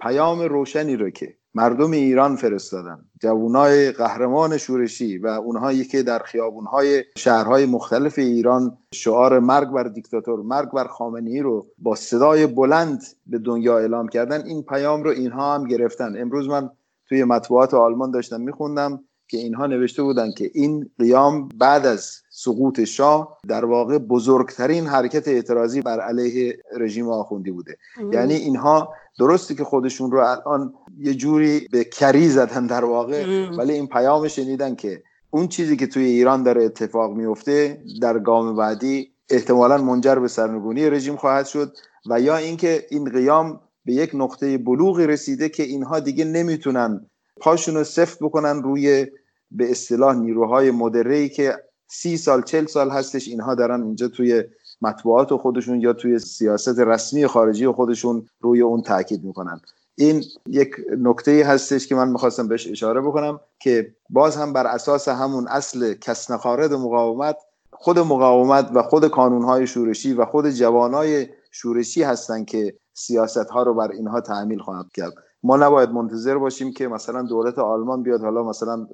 پیام 0.00 0.40
روشنی 0.40 0.96
رو 0.96 1.10
که 1.10 1.36
مردم 1.54 1.90
ایران 1.90 2.36
فرستادن 2.36 3.04
جوانای 3.22 3.92
قهرمان 3.92 4.58
شورشی 4.58 5.18
و 5.18 5.26
اونهایی 5.26 5.84
که 5.84 6.02
در 6.02 6.18
خیابونهای 6.18 7.04
شهرهای 7.16 7.66
مختلف 7.66 8.18
ایران 8.18 8.78
شعار 8.92 9.38
مرگ 9.38 9.70
بر 9.70 9.82
دیکتاتور 9.82 10.42
مرگ 10.42 10.70
بر 10.70 10.86
خامنه‌ای 10.86 11.40
رو 11.40 11.66
با 11.78 11.94
صدای 11.94 12.46
بلند 12.46 13.02
به 13.26 13.38
دنیا 13.38 13.78
اعلام 13.78 14.08
کردن 14.08 14.46
این 14.46 14.62
پیام 14.62 15.02
رو 15.02 15.10
اینها 15.10 15.54
هم 15.54 15.64
گرفتن. 15.64 16.20
امروز 16.20 16.48
من 16.48 16.70
توی 17.08 17.24
مطبوعات 17.24 17.74
آلمان 17.74 18.10
داشتم 18.10 18.40
میخوندم 18.40 19.04
که 19.28 19.38
اینها 19.38 19.66
نوشته 19.66 20.02
بودن 20.02 20.32
که 20.32 20.50
این 20.54 20.90
قیام 20.98 21.48
بعد 21.48 21.86
از 21.86 22.22
سقوط 22.38 22.84
شاه 22.84 23.38
در 23.48 23.64
واقع 23.64 23.98
بزرگترین 23.98 24.86
حرکت 24.86 25.28
اعتراضی 25.28 25.82
بر 25.82 26.00
علیه 26.00 26.58
رژیم 26.78 27.08
آخوندی 27.08 27.50
بوده. 27.50 27.76
یعنی 28.12 28.34
اینها 28.34 28.94
درستی 29.18 29.54
که 29.54 29.64
خودشون 29.64 30.10
رو 30.10 30.18
الان 30.18 30.74
یه 30.98 31.14
جوری 31.14 31.68
به 31.72 31.84
کری 31.84 32.28
زدن 32.28 32.66
در 32.66 32.84
واقع 32.84 33.48
ولی 33.58 33.72
این 33.72 33.86
پیام 33.86 34.28
شنیدن 34.28 34.74
که 34.74 35.02
اون 35.30 35.48
چیزی 35.48 35.76
که 35.76 35.86
توی 35.86 36.04
ایران 36.04 36.42
داره 36.42 36.64
اتفاق 36.64 37.12
میفته 37.12 37.82
در 38.02 38.18
گام 38.18 38.56
بعدی 38.56 39.12
احتمالا 39.30 39.78
منجر 39.78 40.14
به 40.14 40.28
سرنگونی 40.28 40.90
رژیم 40.90 41.16
خواهد 41.16 41.46
شد 41.46 41.76
و 42.10 42.20
یا 42.20 42.36
اینکه 42.36 42.86
این 42.90 43.10
قیام 43.10 43.60
به 43.84 43.92
یک 43.92 44.10
نقطه 44.14 44.58
بلوغی 44.58 45.06
رسیده 45.06 45.48
که 45.48 45.62
اینها 45.62 46.00
دیگه 46.00 46.24
نمی‌تونن 46.24 47.06
پاشون 47.40 47.74
رو 47.74 47.84
سفت 47.84 48.18
بکنن 48.20 48.62
روی 48.62 49.06
به 49.50 49.70
اصطلاح 49.70 50.16
نیروهای 50.16 50.70
مدرهی 50.70 51.28
که 51.28 51.54
سی 51.88 52.16
سال 52.16 52.42
چل 52.42 52.66
سال 52.66 52.90
هستش 52.90 53.28
اینها 53.28 53.54
دارن 53.54 53.82
اینجا 53.82 54.08
توی 54.08 54.44
مطبوعات 54.82 55.36
خودشون 55.36 55.80
یا 55.80 55.92
توی 55.92 56.18
سیاست 56.18 56.78
رسمی 56.78 57.26
خارجی 57.26 57.68
خودشون 57.68 58.28
روی 58.40 58.60
اون 58.60 58.82
تاکید 58.82 59.24
می‌کنن. 59.24 59.60
این 59.94 60.24
یک 60.46 60.70
نکته 60.98 61.44
هستش 61.46 61.86
که 61.86 61.94
من 61.94 62.08
می‌خواستم 62.08 62.48
بهش 62.48 62.66
اشاره 62.66 63.00
بکنم 63.00 63.40
که 63.58 63.94
باز 64.10 64.36
هم 64.36 64.52
بر 64.52 64.66
اساس 64.66 65.08
همون 65.08 65.48
اصل 65.48 65.94
کسنخارد 65.94 66.72
مقاومت 66.72 67.36
خود 67.70 67.98
مقاومت 67.98 68.70
و 68.74 68.82
خود 68.82 69.08
کانونهای 69.08 69.66
شورشی 69.66 70.12
و 70.12 70.24
خود 70.24 70.50
جوانای 70.50 71.26
شورشی 71.50 72.02
هستن 72.02 72.44
که 72.44 72.74
سیاست 72.94 73.50
ها 73.50 73.62
رو 73.62 73.74
بر 73.74 73.90
اینها 73.90 74.20
تعمیل 74.20 74.58
خواهد 74.58 74.86
کرد. 74.94 75.12
ما 75.46 75.56
نباید 75.56 75.90
منتظر 75.90 76.38
باشیم 76.38 76.72
که 76.72 76.88
مثلا 76.88 77.22
دولت 77.22 77.58
آلمان 77.58 78.02
بیاد 78.02 78.20
حالا 78.20 78.42
مثلا 78.42 78.86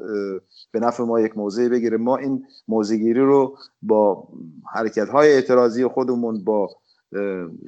به 0.73 0.81
نفع 0.81 1.03
ما 1.03 1.21
یک 1.21 1.39
موضع 1.39 1.69
بگیره. 1.69 1.97
ما 1.97 2.17
این 2.17 2.45
موضعگیری 2.69 3.21
رو 3.21 3.57
با 3.83 4.29
حرکت 4.75 5.09
های 5.09 5.33
اعتراضی 5.33 5.87
خودمون 5.87 6.45
با 6.45 6.71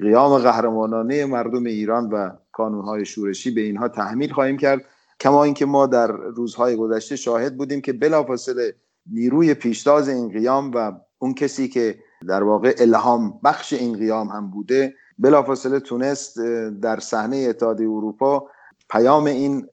قیام 0.01 0.37
قهرمانانه 0.37 1.25
مردم 1.25 1.63
ایران 1.63 2.09
و 2.09 2.29
های 2.59 3.05
شورشی 3.05 3.51
به 3.51 3.61
اینها 3.61 3.87
تحمیل 3.87 4.33
خواهیم 4.33 4.57
کرد. 4.57 4.81
کما 5.19 5.43
اینکه 5.43 5.65
ما 5.65 5.87
در 5.87 6.07
روزهای 6.11 6.75
گذشته 6.75 7.15
شاهد 7.15 7.57
بودیم 7.57 7.81
که 7.81 7.93
بلافاصله 7.93 8.75
نیروی 9.11 9.53
پیشتاز 9.53 10.09
این 10.09 10.29
قیام 10.29 10.71
و 10.75 10.91
اون 11.19 11.33
کسی 11.33 11.67
که 11.67 11.95
در 12.27 12.43
واقع 12.43 12.75
الهام 12.77 13.39
بخش 13.43 13.73
این 13.73 13.97
قیام 13.97 14.27
هم 14.27 14.51
بوده 14.51 14.93
بلافاصله 15.19 15.79
تونست 15.79 16.39
در 16.81 16.99
صحنه 16.99 17.37
اتحادیه 17.49 17.89
اروپا 17.89 18.47
پیام 18.89 19.25
این 19.25 19.67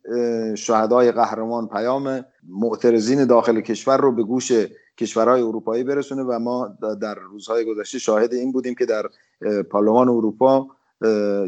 شهدای 0.54 1.12
قهرمان 1.12 1.68
پیام 1.68 2.24
معترضین 2.48 3.24
داخل 3.24 3.60
کشور 3.60 3.96
رو 3.96 4.12
به 4.12 4.22
گوش 4.22 4.52
کشورهای 4.98 5.42
اروپایی 5.42 5.84
برسونه 5.84 6.22
و 6.22 6.38
ما 6.38 6.76
در 7.00 7.14
روزهای 7.14 7.64
گذشته 7.64 7.98
شاهد 7.98 8.34
این 8.34 8.52
بودیم 8.52 8.74
که 8.74 8.86
در 8.86 9.02
پارلمان 9.70 10.08
اروپا 10.08 10.66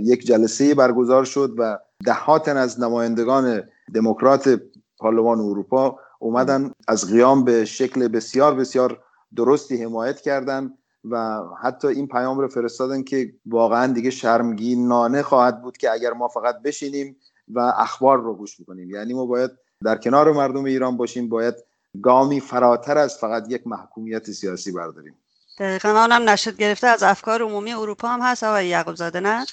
یک 0.01 0.27
جلسه 0.27 0.75
برگزار 0.75 1.25
شد 1.25 1.55
و 1.59 1.79
دهات 2.07 2.49
از 2.49 2.81
نمایندگان 2.81 3.63
دموکرات 3.95 4.61
پارلمان 4.99 5.41
اروپا 5.41 5.99
اومدن 6.19 6.73
از 6.89 7.11
قیام 7.11 7.45
به 7.45 7.65
شکل 7.65 8.09
بسیار 8.09 8.55
بسیار 8.55 8.99
درستی 9.37 9.83
حمایت 9.83 10.21
کردند 10.21 10.79
و 11.11 11.41
حتی 11.63 11.89
این 11.89 12.09
پیام 12.09 12.39
رو 12.39 12.49
فرستادن 12.49 13.03
که 13.03 13.33
واقعا 13.47 13.93
دیگه 13.93 14.11
شرمگینانه 14.11 15.23
خواهد 15.23 15.63
بود 15.63 15.77
که 15.77 15.91
اگر 15.91 16.13
ما 16.13 16.29
فقط 16.29 16.63
بشینیم 16.63 17.17
و 17.49 17.61
اخبار 17.61 18.19
رو 18.19 18.35
گوش 18.35 18.61
بکنیم 18.61 18.91
یعنی 18.91 19.15
ما 19.15 19.27
باید 19.27 19.51
در 19.85 19.97
کنار 19.97 20.33
مردم 20.33 20.65
ایران 20.65 20.97
باشیم 20.97 21.29
باید 21.29 21.55
گامی 22.03 22.41
فراتر 22.41 22.99
از 22.99 23.19
فقط 23.19 23.45
یک 23.49 23.67
محکومیت 23.67 24.31
سیاسی 24.31 24.73
برداریم. 24.73 25.15
دقیقا 25.59 25.89
اونم 25.89 26.29
نشد 26.29 26.57
گرفته. 26.57 26.87
از 26.87 27.03
افکار 27.03 27.43
عمومی 27.43 27.73
اروپا 27.73 28.09
هم 28.09 28.21
هست 28.21 28.45
آقای 28.45 28.67
یعقوب 28.67 28.95
زاده 28.95 29.21
نه؟ 29.21 29.47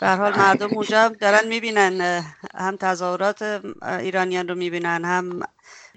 به 0.00 0.08
حال 0.08 0.36
مردم 0.36 0.74
اونجا 0.74 1.08
دارن 1.08 1.48
می‌بینن 1.48 2.22
هم 2.54 2.76
تظاهرات 2.76 3.62
ایرانیان 3.82 4.48
رو 4.48 4.54
می‌بینن 4.54 5.04
هم 5.04 5.40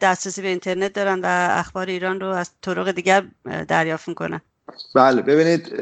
دسترسی 0.01 0.41
به 0.41 0.47
اینترنت 0.47 0.93
دارن 0.93 1.19
و 1.19 1.47
اخبار 1.51 1.85
ایران 1.85 2.19
رو 2.19 2.27
از 2.27 2.51
طرق 2.61 2.91
دیگر 2.91 3.25
دریافت 3.67 4.07
می‌کنن. 4.07 4.41
بله 4.95 5.21
ببینید 5.21 5.73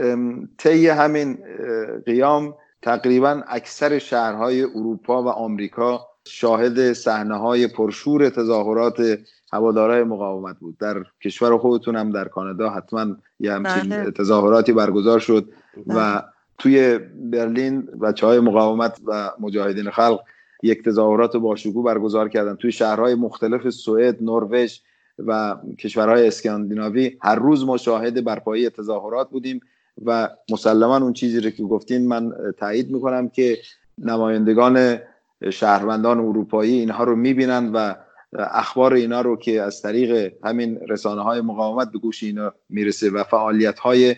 طی 0.58 0.88
همین 0.88 1.38
قیام 2.06 2.56
تقریبا 2.82 3.44
اکثر 3.48 4.00
شهرهای 4.00 4.64
اروپا 4.64 5.24
و 5.24 5.28
آمریکا 5.28 6.08
شاهد 6.28 6.94
صحنه 6.94 7.36
های 7.36 7.68
پرشور 7.68 8.30
تظاهرات 8.30 9.20
هوادارهای 9.54 10.04
مقاومت 10.04 10.60
بود 10.60 10.78
در 10.78 11.04
کشور 11.24 11.58
خودتون 11.58 11.96
هم 11.96 12.12
در 12.12 12.28
کانادا 12.28 12.70
حتما 12.70 13.16
یه 13.40 13.54
همچین 13.54 13.90
بله. 13.90 14.12
تظاهراتی 14.12 14.74
برگزار 14.74 15.20
شد 15.20 15.50
و 15.88 15.94
بله. 15.94 16.24
توی 16.58 16.98
برلین 17.16 17.82
بچه 17.82 18.28
های 18.28 18.40
مقاومت 18.40 19.00
و 19.06 19.32
مجاهدین 19.40 19.90
خلق 19.90 20.20
یک 20.64 20.84
تظاهرات 20.86 21.38
باشکوه 21.38 21.86
برگزار 21.86 22.30
کردن 22.30 22.56
توی 22.56 22.72
شهرهای 22.72 23.16
مختلف 23.16 23.70
سوئد، 23.70 24.24
نروژ 24.24 24.80
و 25.20 25.56
کشورهای 25.80 26.28
اسکاندیناوی 26.28 27.18
هر 27.22 27.36
روز 27.36 27.66
ما 27.66 27.78
شاهد 27.78 28.24
برپایی 28.24 28.70
تظاهرات 28.70 29.30
بودیم 29.30 29.60
و 30.06 30.30
مسلما 30.52 30.98
اون 30.98 31.14
چیزی 31.14 31.40
رو 31.40 31.50
که 31.50 31.64
گفتین 31.64 32.08
من 32.08 32.34
تایید 32.58 32.92
می‌کنم 32.92 33.30
که 33.30 33.58
نمایندگان 33.98 35.00
شهروندان 35.50 36.20
اروپایی 36.20 36.80
اینها 36.80 37.04
رو 37.04 37.16
می‌بینن 37.16 37.72
و 37.74 37.96
اخبار 38.34 38.94
اینا 38.94 39.22
رو 39.22 39.38
که 39.38 39.62
از 39.62 39.82
طریق 39.82 40.34
همین 40.44 40.80
رسانه 40.88 41.22
های 41.22 41.42
مقاومت 41.42 41.92
به 41.92 42.00
گوش 42.00 42.24
اینا 42.24 42.54
می‌رسه 42.70 43.10
و 43.10 43.24
فعالیت 43.24 43.80
های 43.80 44.16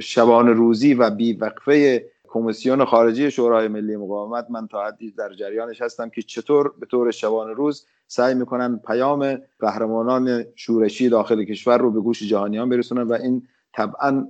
شبان 0.00 0.48
روزی 0.48 0.94
و 0.94 1.10
بیوقفه 1.10 2.04
کمیسیون 2.28 2.84
خارجی 2.84 3.30
شورای 3.30 3.68
ملی 3.68 3.96
مقاومت 3.96 4.46
من 4.50 4.66
تا 4.66 4.86
حدی 4.86 5.10
در 5.10 5.32
جریانش 5.32 5.82
هستم 5.82 6.08
که 6.08 6.22
چطور 6.22 6.72
به 6.80 6.86
طور 6.86 7.10
شبان 7.10 7.50
روز 7.50 7.86
سعی 8.06 8.34
می‌کنن 8.34 8.80
پیام 8.86 9.38
قهرمانان 9.60 10.44
شورشی 10.54 11.08
داخل 11.08 11.44
کشور 11.44 11.78
رو 11.78 11.90
به 11.90 12.00
گوش 12.00 12.22
جهانیان 12.22 12.68
برسونن 12.68 13.02
و 13.02 13.12
این 13.12 13.42
طبعا 13.76 14.26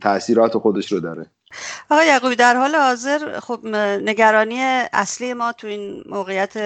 تاثیرات 0.00 0.58
خودش 0.58 0.92
رو 0.92 1.00
داره. 1.00 1.26
آقای 1.90 2.06
یعقوبی 2.06 2.36
در 2.36 2.56
حال 2.56 2.74
حاضر 2.74 3.40
خب 3.40 3.66
نگرانی 4.02 4.60
اصلی 4.92 5.34
ما 5.34 5.52
تو 5.52 5.66
این 5.66 6.04
موقعیت 6.06 6.56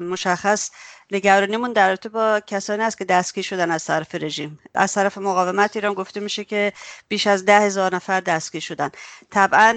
مشخص 0.00 0.70
نگرانیمون 1.12 1.72
در 1.72 1.88
رابطه 1.88 2.08
با 2.08 2.40
کسانی 2.46 2.82
است 2.82 2.98
که 2.98 3.04
دستگیر 3.04 3.44
شدن 3.44 3.70
از 3.70 3.84
طرف 3.84 4.14
رژیم. 4.14 4.58
از 4.74 4.94
طرف 4.94 5.18
مقاومت 5.18 5.76
ایران 5.76 5.94
گفته 5.94 6.20
میشه 6.20 6.44
که 6.44 6.72
بیش 7.08 7.26
از 7.26 7.44
ده 7.44 7.60
هزار 7.60 7.94
نفر 7.94 8.20
دستگیر 8.20 8.60
شدن. 8.60 8.90
طبعا 9.30 9.72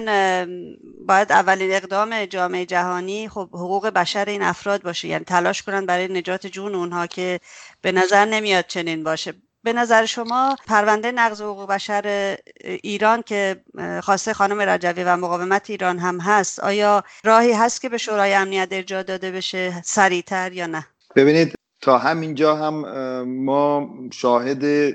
باید 1.06 1.32
اولین 1.32 1.72
اقدام 1.72 2.24
جامعه 2.24 2.66
جهانی 2.66 3.28
خب 3.28 3.48
حقوق 3.52 3.86
بشر 3.86 4.24
این 4.24 4.42
افراد 4.42 4.82
باشه. 4.82 5.08
یعنی 5.08 5.24
تلاش 5.24 5.62
کنن 5.62 5.86
برای 5.86 6.08
نجات 6.08 6.46
جون 6.46 6.74
اونها 6.74 7.06
که 7.06 7.40
به 7.82 7.92
نظر 7.92 8.24
نمیاد 8.24 8.66
چنین 8.66 9.04
باشه. 9.04 9.34
به 9.64 9.72
نظر 9.72 10.04
شما 10.04 10.56
پرونده 10.66 11.12
نقض 11.12 11.42
حقوق 11.42 11.68
بشر 11.68 12.36
ایران 12.60 13.22
که 13.22 13.56
خواسته 14.02 14.32
خانم 14.32 14.60
رجوی 14.60 15.04
و 15.04 15.16
مقاومت 15.16 15.70
ایران 15.70 15.98
هم 15.98 16.20
هست 16.20 16.60
آیا 16.60 17.04
راهی 17.24 17.52
هست 17.52 17.82
که 17.82 17.88
به 17.88 17.98
شورای 17.98 18.34
امنیت 18.34 18.68
ارجاع 18.70 19.02
داده 19.02 19.30
بشه 19.30 19.82
سریعتر 19.82 20.52
یا 20.52 20.66
نه؟ 20.66 20.86
ببینید 21.16 21.54
تا 21.80 21.98
همینجا 21.98 22.56
هم 22.56 22.74
ما 23.28 23.90
شاهد 24.12 24.94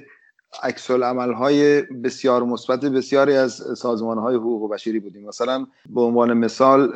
عکس 0.63 0.91
های 0.91 1.81
بسیار 1.81 2.43
مثبت 2.43 2.79
بسیاری 2.79 3.35
از 3.35 3.63
سازمان 3.77 4.17
های 4.17 4.35
حقوق 4.35 4.73
بشری 4.73 4.99
بودیم. 4.99 5.27
مثلا 5.27 5.67
به 5.89 6.01
عنوان 6.01 6.33
مثال 6.33 6.91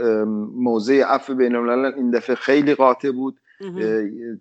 موضع 0.56 1.04
عفو 1.04 1.36
بین 1.36 1.56
الملل 1.56 1.94
این 1.96 2.12
دفعه 2.12 2.36
خیلی 2.36 2.76
قاطع 2.76 3.12
بود. 3.12 3.40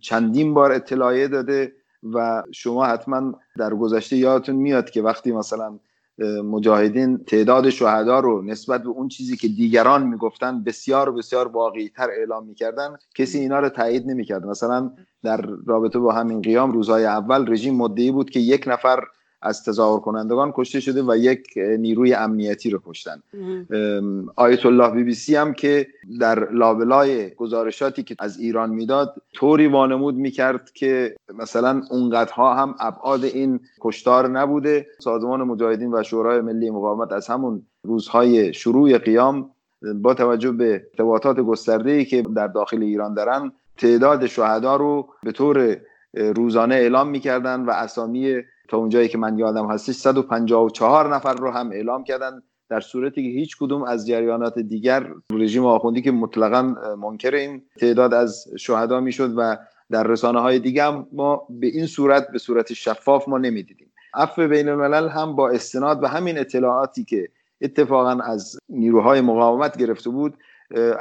چندین 0.00 0.54
بار 0.54 0.72
اطلاعیه 0.72 1.28
داده. 1.28 1.72
و 2.14 2.42
شما 2.52 2.84
حتما 2.84 3.32
در 3.56 3.74
گذشته 3.74 4.16
یادتون 4.16 4.56
میاد 4.56 4.90
که 4.90 5.02
وقتی 5.02 5.32
مثلا 5.32 5.78
مجاهدین 6.44 7.18
تعداد 7.18 7.70
شهدا 7.70 8.20
رو 8.20 8.42
نسبت 8.42 8.82
به 8.82 8.88
اون 8.88 9.08
چیزی 9.08 9.36
که 9.36 9.48
دیگران 9.48 10.06
می‌گفتن 10.06 10.64
بسیار 10.64 11.12
بسیار 11.12 11.48
واقعی 11.48 11.88
تر 11.88 12.08
اعلام 12.10 12.46
می‌کردن 12.46 12.96
کسی 13.14 13.38
اینا 13.38 13.60
رو 13.60 13.68
تایید 13.68 14.06
نمی‌کرد. 14.06 14.46
مثلا 14.46 14.90
در 15.22 15.46
رابطه 15.66 15.98
با 15.98 16.12
همین 16.12 16.40
قیام 16.40 16.72
روزهای 16.72 17.04
اول 17.04 17.52
رژیم 17.52 17.76
مدعی 17.76 18.10
بود 18.10 18.30
که 18.30 18.40
یک 18.40 18.64
نفر 18.66 19.04
از 19.42 19.64
تظاهر 19.64 20.00
کنندگان 20.00 20.52
کشته 20.54 20.80
شده 20.80 21.02
و 21.02 21.16
یک 21.16 21.46
نیروی 21.56 22.14
امنیتی 22.14 22.70
رو 22.70 22.82
کشتن. 22.86 23.22
آیت 24.36 24.66
الله 24.66 24.90
بی 24.90 25.04
بی 25.04 25.14
سی 25.14 25.36
هم 25.36 25.54
که 25.54 25.86
در 26.20 26.50
لابلای 26.50 27.34
گزارشاتی 27.34 28.02
که 28.02 28.16
از 28.18 28.38
ایران 28.38 28.70
می‌داد 28.70 29.14
طوری 29.32 29.66
وانمود 29.66 30.14
می‌کرد 30.14 30.70
که 30.74 31.16
مثلا 31.34 31.82
اونقدرها 31.90 32.54
هم 32.54 32.74
ابعاد 32.80 33.24
این 33.24 33.60
کشتار 33.80 34.28
نبوده. 34.28 34.86
سازمان 34.98 35.42
مجاهدین 35.42 35.94
و 35.94 36.02
شورای 36.02 36.40
ملی 36.40 36.70
مقاومت 36.70 37.12
از 37.12 37.28
همون 37.28 37.62
روزهای 37.82 38.54
شروع 38.54 38.98
قیام 38.98 39.50
با 39.94 40.14
توجه 40.14 40.52
به 40.52 40.72
ارتباطات 40.72 41.40
گسترده 41.40 42.04
که 42.04 42.22
در 42.22 42.46
داخل 42.46 42.82
ایران 42.82 43.14
دارن 43.14 43.52
تعداد 43.76 44.26
شهدا 44.26 44.76
رو 44.76 45.08
به 45.22 45.32
طور 45.32 45.76
روزانه 46.14 46.74
اعلام 46.74 47.08
می‌کردن 47.08 47.60
و 47.60 47.70
اسامی 47.70 48.34
تا 48.72 48.78
اونجایی 48.78 49.08
که 49.08 49.18
من 49.18 49.38
یادم 49.38 49.70
هستش 49.70 49.94
154 49.94 51.14
نفر 51.14 51.34
رو 51.34 51.50
هم 51.50 51.70
اعلام 51.70 52.04
کردن. 52.04 52.42
در 52.68 52.80
صورتی 52.80 53.22
که 53.22 53.38
هیچ 53.38 53.56
کدوم 53.60 53.82
از 53.82 54.06
جریانات 54.06 54.58
دیگر 54.58 55.06
رژیم 55.32 55.66
آخوندی 55.66 56.02
که 56.02 56.12
مطلقا 56.12 56.62
منکر 56.98 57.34
این 57.34 57.62
تعداد 57.80 58.14
از 58.14 58.48
شهدا 58.58 59.00
می‌شد 59.00 59.34
و 59.36 59.56
در 59.90 60.02
رسانه 60.02 60.40
های 60.40 60.58
دیگه 60.58 60.84
هم 60.84 61.06
ما 61.12 61.46
به 61.50 61.66
این 61.66 61.86
صورت 61.86 62.32
به 62.32 62.38
صورت 62.38 62.72
شفاف 62.72 63.28
ما 63.28 63.38
نمی‌دیدیم. 63.38 63.92
عفو 64.14 64.48
بین 64.48 64.68
الملل 64.68 65.08
هم 65.08 65.36
با 65.36 65.50
استناد 65.50 66.00
به 66.00 66.08
همین 66.08 66.38
اطلاعاتی 66.38 67.04
که 67.04 67.28
اتفاقا 67.60 68.22
از 68.24 68.58
نیروهای 68.68 69.20
مقاومت 69.20 69.78
گرفته 69.78 70.10
بود 70.10 70.34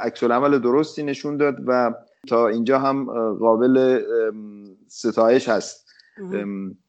عکس 0.00 0.24
عمل 0.24 0.58
درستی 0.58 1.02
نشون 1.02 1.36
داد 1.36 1.56
و 1.66 1.94
تا 2.28 2.48
اینجا 2.48 2.78
هم 2.78 3.06
قابل 3.34 4.02
ستایش 4.88 5.48
هست. 5.48 5.88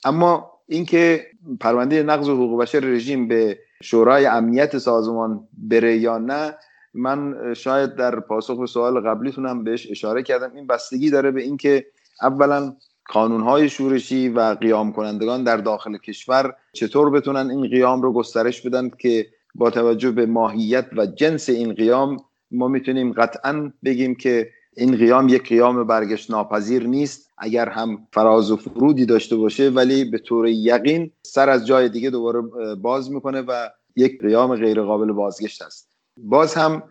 اما 0.06 0.53
اینکه 0.68 1.28
پرونده 1.60 2.04
نقض 2.04 2.30
حقوق 2.30 2.62
بشر 2.62 2.80
رژیم 2.80 3.28
به 3.28 3.60
شورای 3.84 4.26
امنیت 4.26 4.78
سازمان 4.78 5.48
بره 5.58 5.98
یا 5.98 6.18
نه 6.18 6.56
من 6.94 7.54
شاید 7.54 7.96
در 7.96 8.20
پاسخ 8.20 8.60
به 8.60 8.66
سوال 8.66 9.00
قبلیتونم 9.00 9.64
بهش 9.64 9.92
اشاره 9.92 10.24
کردم. 10.24 10.56
این 10.56 10.68
بستگی 10.68 11.10
داره 11.10 11.32
به 11.32 11.42
اینکه 11.42 11.86
اولا 12.22 12.76
قانونهای 13.10 13.70
شورشی 13.70 14.30
و 14.30 14.40
قیام 14.40 14.94
کنندگان 14.94 15.44
در 15.44 15.58
داخل 15.58 15.98
کشور 15.98 16.56
چطور 16.74 17.10
بتونن 17.10 17.50
این 17.50 17.68
قیام 17.68 18.02
رو 18.02 18.14
گسترش 18.14 18.62
بدن 18.62 18.90
که 19.00 19.28
با 19.56 19.70
توجه 19.70 20.12
به 20.12 20.26
ماهیت 20.26 20.86
و 20.98 21.06
جنس 21.06 21.50
این 21.50 21.74
قیام 21.74 22.18
ما 22.52 22.68
می‌تونیم 22.68 23.12
قطعا 23.12 23.72
بگیم 23.84 24.16
که 24.16 24.50
این 24.76 24.96
قیام 24.96 25.30
یک 25.30 25.50
قیام 25.50 25.88
برگشت 25.88 26.32
ناپذیر 26.32 26.88
نیست. 26.88 27.30
اگر 27.38 27.70
هم 27.70 28.08
فراز 28.14 28.52
و 28.52 28.58
فرودی 28.58 29.06
داشته 29.06 29.36
باشه 29.36 29.70
ولی 29.70 30.06
به 30.06 30.18
طور 30.18 30.48
یقین 30.48 31.12
سر 31.24 31.50
از 31.50 31.68
جای 31.68 31.90
دیگه 31.90 32.10
دوباره 32.10 32.42
باز 32.76 33.12
می‌کنه 33.12 33.42
و 33.42 33.70
یک 33.96 34.22
قیام 34.22 34.56
غیر 34.56 34.82
قابل 34.82 35.12
بازگشت 35.12 35.62
است. 35.62 35.90
باز 36.18 36.54
هم 36.54 36.84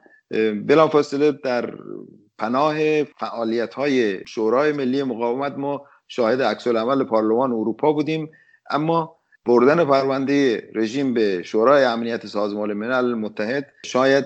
بلافاصله 0.67 1.33
در 1.33 1.75
پناه 2.39 3.05
فعالیت 3.05 3.75
های 3.75 4.27
شورای 4.27 4.73
ملی 4.73 5.03
مقاومت 5.03 5.59
ما 5.59 5.83
شاهد 6.09 6.43
عکس 6.43 6.67
عمل 6.67 7.05
پارلمان 7.05 7.53
اروپا 7.53 7.93
بودیم. 7.93 8.31
اما 8.71 9.17
بردن 9.47 9.85
پرونده 9.85 10.69
رژیم 10.75 11.15
به 11.15 11.43
شورای 11.43 11.85
امنیت 11.85 12.27
سازمان 12.27 12.73
ملل 12.73 13.15
متحد 13.15 13.73
شاید 13.85 14.25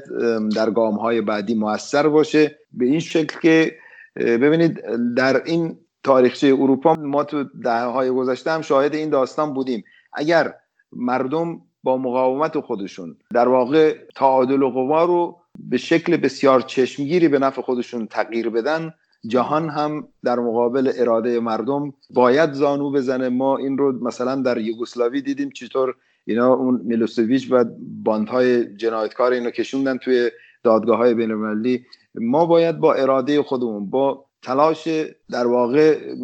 در 0.57 0.71
گام 0.71 0.95
های 0.95 1.21
بعدی 1.21 1.55
موثر 1.55 2.09
باشه. 2.09 2.59
به 2.73 2.85
این 2.85 3.01
شکل 3.01 3.41
که 3.41 3.77
ببینید 4.17 4.83
در 5.17 5.45
این 5.45 5.79
تاریخچه 6.03 6.47
اروپا 6.47 6.95
ما 6.95 7.25
تو 7.25 7.45
دهه 7.45 7.85
های 7.85 8.11
گذشته 8.11 8.51
هم 8.51 8.61
شاهد 8.61 8.95
این 8.95 9.11
داستان 9.11 9.55
بودیم. 9.55 9.85
اگر 10.13 10.55
مردم 10.93 11.61
با 11.83 11.97
مقاومت 11.97 12.61
خودشون 12.61 13.17
در 13.35 13.49
واقع 13.49 13.97
تعادل 14.15 14.69
قوا 14.69 15.05
رو 15.05 15.41
به 15.59 15.77
شکل 15.77 16.17
بسیار 16.17 16.61
چشمگیری 16.61 17.29
به 17.29 17.39
نفع 17.39 17.63
خودشون 17.63 18.07
تغییر 18.07 18.51
بدن 18.51 18.95
جهان 19.29 19.69
هم 19.69 20.09
در 20.25 20.39
مقابل 20.39 20.93
اراده 20.97 21.41
مردم 21.41 21.95
باید 22.11 22.53
زانو 22.53 22.91
بزنه. 22.91 23.29
ما 23.29 23.57
این 23.57 23.79
رو 23.79 24.05
مثلا 24.05 24.43
در 24.43 24.59
یوگسلاوی 24.59 25.23
دیدیم 25.23 25.51
چطور 25.51 25.95
اینا 26.25 26.55
اون 26.55 26.81
میلوسویچ 26.85 27.49
و 27.51 27.65
باندهای 28.05 28.77
جنایتکار 28.77 29.33
اینو 29.33 29.51
کشوندن 29.51 29.97
توی 29.97 30.31
دادگاه 30.63 30.97
های 30.97 31.15
بین 31.15 31.85
ما 32.15 32.47
باید 32.47 32.79
با 32.79 32.95
اراده 32.95 33.43
خودمون 33.43 33.91
با 33.91 34.25
تلاش 34.43 34.89
در 35.31 35.47
واقع 35.47 36.15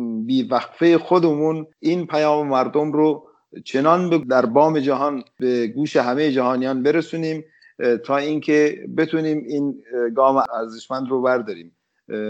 وقفه 0.51 0.99
خودمون 0.99 1.67
این 1.81 2.07
پیام 2.07 2.49
مردم 2.49 2.93
رو 2.93 3.27
چنان 3.65 4.09
در 4.09 4.47
بام 4.47 4.81
جهان 4.81 5.25
به 5.39 5.67
گوش 5.67 5.97
همه 5.97 6.31
جهانیان 6.31 6.83
برسونیم 6.83 7.45
تا 8.05 8.17
اینکه 8.17 8.87
بتونیم 8.97 9.45
این 9.49 9.83
گام 10.17 10.43
ارزشمند 10.55 11.09
رو 11.09 11.23
برداریم. 11.23 11.73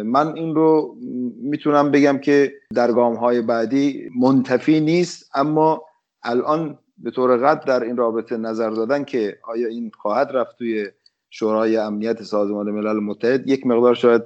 من 0.05 0.37
این 0.37 0.55
رو 0.55 0.97
می‌تونم 1.43 1.91
بگم 1.91 2.19
که 2.19 2.53
در 2.75 2.93
گام 2.93 3.15
های 3.15 3.41
بعدی 3.43 4.11
منتفی 4.21 4.81
نیست 4.81 5.31
اما 5.35 5.83
الان 6.23 6.79
به 6.99 7.11
طور 7.11 7.37
قطع 7.37 7.65
در 7.67 7.83
این 7.83 7.97
رابطه 7.97 8.37
نظر 8.37 8.71
دادن 8.71 9.05
که 9.05 9.39
آیا 9.43 9.69
این 9.69 9.91
خواهد 9.99 10.29
رفت 10.33 10.59
توی 10.59 10.87
شورای 11.31 11.77
امنیت 11.77 12.23
سازمان 12.23 12.71
ملل 12.71 13.01
متحد 13.01 13.49
یک 13.49 13.67
مقدار 13.67 13.95
شاید 13.95 14.23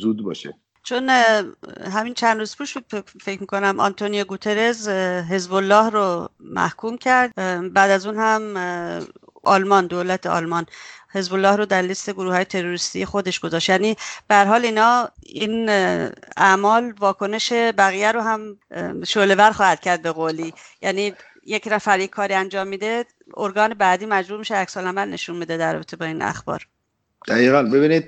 زود 0.00 0.24
باشه. 0.24 0.54
چون 0.82 1.08
همین 1.92 2.14
چند 2.14 2.38
روز 2.38 2.56
پیش 2.56 2.78
فکر 3.20 3.40
می‌کنم 3.40 3.80
آنتونیو 3.80 4.24
گوترز 4.24 4.88
حزب 5.30 5.54
الله 5.54 5.90
رو 5.90 6.28
محکوم 6.40 6.96
کرد. 6.96 7.34
بعد 7.72 7.90
از 7.90 8.06
اون 8.06 8.16
هم 8.16 8.54
آلمان 9.46 9.86
دولت 9.86 10.26
آلمان 10.26 10.66
حزب 11.12 11.34
الله 11.34 11.56
رو 11.56 11.66
در 11.66 11.82
لیست 11.82 12.10
گروه 12.10 12.34
های 12.34 12.44
تروریستی 12.44 13.04
خودش 13.04 13.40
گذاشت. 13.40 13.68
یعنی 13.68 13.96
به 14.28 14.44
حال 14.44 14.64
اینا 14.64 15.08
این 15.22 15.68
اعمال 16.36 16.94
واکنش 16.98 17.52
بقیه 17.52 18.12
رو 18.12 18.20
هم 18.20 18.58
شعله 19.06 19.52
خواهد 19.52 19.80
کرد 19.80 20.02
به 20.02 20.12
قولی. 20.12 20.54
یعنی 20.82 21.14
یک 21.46 21.68
نفر 21.72 22.00
یک 22.00 22.10
کاری 22.10 22.34
انجام 22.34 22.68
میده 22.68 23.04
ارگان 23.36 23.74
بعدی 23.74 24.06
مجبور 24.06 24.38
میشه 24.38 24.54
عکس 24.54 24.76
نشون 24.76 25.36
میده 25.36 25.56
در 25.56 25.72
رابطه 25.72 25.96
با 25.96 26.06
این 26.06 26.22
اخبار. 26.22 26.66
دقیقا. 27.28 27.62
ببینید 27.62 28.04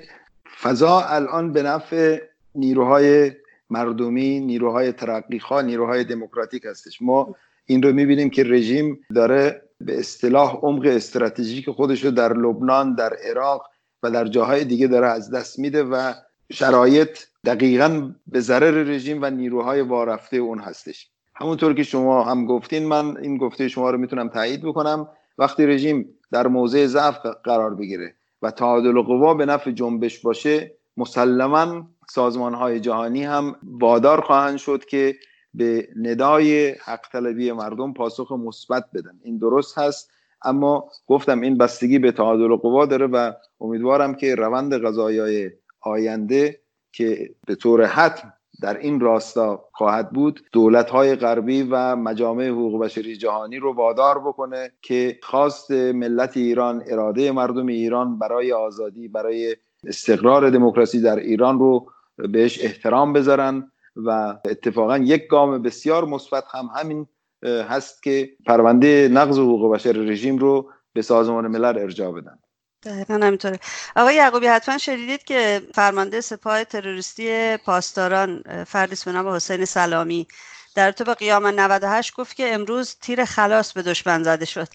فضا 0.61 1.01
الان 1.01 1.53
به 1.53 1.63
نفع 1.63 2.21
نیروهای 2.55 3.31
مردمی 3.69 4.39
نیروهای 4.39 4.91
ترقیخواه 4.91 5.61
نیروهای 5.61 6.03
دموکراتیک 6.03 6.65
هستش. 6.65 7.01
ما 7.01 7.35
این 7.65 7.83
رو 7.83 7.93
می‌بینیم 7.93 8.29
که 8.29 8.43
رژیم 8.43 9.05
داره 9.15 9.68
به 9.81 9.99
اصطلاح 9.99 10.55
عمق 10.55 10.85
استراتژیک 10.85 11.69
خودش 11.69 12.05
رو 12.05 12.11
در 12.11 12.33
لبنان 12.33 12.95
در 12.95 13.13
عراق 13.13 13.69
و 14.03 14.11
در 14.11 14.25
جاهای 14.25 14.65
دیگه 14.65 14.87
داره 14.87 15.07
از 15.07 15.31
دست 15.31 15.59
میده 15.59 15.83
و 15.83 16.13
شرایط 16.51 17.19
دقیقا 17.45 18.11
به 18.27 18.39
ضرر 18.39 18.83
رژیم 18.83 19.21
و 19.21 19.29
نیروهای 19.29 19.81
وارفته 19.81 20.37
اون 20.37 20.59
هستش. 20.59 21.09
همونطور 21.35 21.73
که 21.73 21.83
شما 21.83 22.23
هم 22.23 22.45
گفتین 22.45 22.87
من 22.87 23.17
این 23.17 23.37
گفته 23.37 23.67
شما 23.67 23.89
رو 23.89 23.97
می‌تونم 23.97 24.29
تایید 24.29 24.61
بکنم. 24.61 25.07
وقتی 25.37 25.65
رژیم 25.65 26.05
در 26.31 26.47
موضع 26.47 26.85
ضعف 26.85 27.25
قرار 27.43 27.75
بگیره 27.75 28.15
و 28.41 28.51
تعادل 28.51 29.01
قوا 29.01 29.33
به 29.33 29.45
نفع 29.45 29.71
جنبش 29.71 30.19
باشه 30.19 30.75
مسلما 30.97 31.87
سازمان 32.09 32.53
های 32.53 32.79
جهانی 32.79 33.23
هم 33.23 33.55
وادار 33.63 34.21
خواهند 34.21 34.57
شد 34.57 34.85
که 34.85 35.15
به 35.59 35.87
ندای 35.95 36.69
حق 36.69 37.11
طلبی 37.11 37.51
مردم 37.51 37.93
پاسخ 37.93 38.31
مثبت 38.31 38.85
بدن. 38.93 39.19
این 39.23 39.37
درست 39.37 39.77
هست 39.77 40.11
اما 40.43 40.89
گفتم 41.07 41.41
این 41.41 41.57
بستگی 41.57 41.99
به 41.99 42.11
تعادل 42.11 42.55
قوا 42.55 42.85
داره 42.85 43.07
و 43.07 43.31
امیدوارم 43.61 44.15
که 44.15 44.35
روند 44.35 44.77
غذایای 44.77 45.51
آینده 45.81 46.59
که 46.91 47.35
به 47.47 47.55
طور 47.55 47.85
حتم 47.85 48.33
در 48.61 48.77
این 48.77 48.99
راستا 48.99 49.65
خواهد 49.73 50.11
بود 50.11 50.41
دولت 50.51 50.89
های 50.89 51.15
غربی 51.15 51.63
و 51.63 51.95
مجامع 51.95 52.47
حقوق 52.47 52.83
بشری 52.83 53.17
جهانی 53.17 53.57
رو 53.57 53.73
وادار 53.73 54.19
بکنه 54.19 54.71
که 54.81 55.19
خواست 55.23 55.71
ملت 55.71 56.37
ایران 56.37 56.83
اراده 56.87 57.31
مردم 57.31 57.67
ایران 57.67 58.19
برای 58.19 58.53
آزادی 58.53 59.07
برای 59.07 59.55
استقرار 59.87 60.49
دموکراسی 60.49 61.01
در 61.01 61.19
ایران 61.19 61.59
رو 61.59 61.91
بهش 62.17 62.63
احترام 62.63 63.13
بذارن. 63.13 63.71
و 64.05 64.37
اتفاقا 64.45 64.97
یک 64.97 65.27
گام 65.27 65.61
بسیار 65.61 66.05
مثبت 66.05 66.43
هم 66.51 66.69
همین 66.75 67.07
هست 67.43 68.03
که 68.03 68.29
پرونده 68.45 69.09
نقض 69.11 69.39
حقوق 69.39 69.73
بشر 69.73 69.91
رژیم 69.91 70.37
رو 70.37 70.71
به 70.93 71.01
سازمان 71.01 71.47
ملل 71.47 71.77
ارجاع 71.77 72.11
بدن. 72.11 72.39
دقیقا 72.83 73.13
همینطوره. 73.13 73.59
آقای 73.95 74.15
یعقوبی 74.15 74.47
حتما 74.47 74.77
شنیدید 74.77 75.23
که 75.23 75.61
فرمانده 75.73 76.21
سپاه 76.21 76.63
تروریستی 76.63 77.57
پاسداران 77.57 78.43
فردی 78.63 78.95
به 79.05 79.11
نام 79.11 79.27
حسین 79.27 79.65
سلامی 79.65 80.27
در 80.75 80.91
تو 80.91 81.13
قیام 81.13 81.47
98 81.47 82.15
گفت 82.15 82.35
که 82.35 82.53
امروز 82.53 82.95
تیر 83.01 83.25
خلاص 83.25 83.73
به 83.73 83.81
دشمن 83.81 84.23
زده 84.23 84.45
شد. 84.45 84.67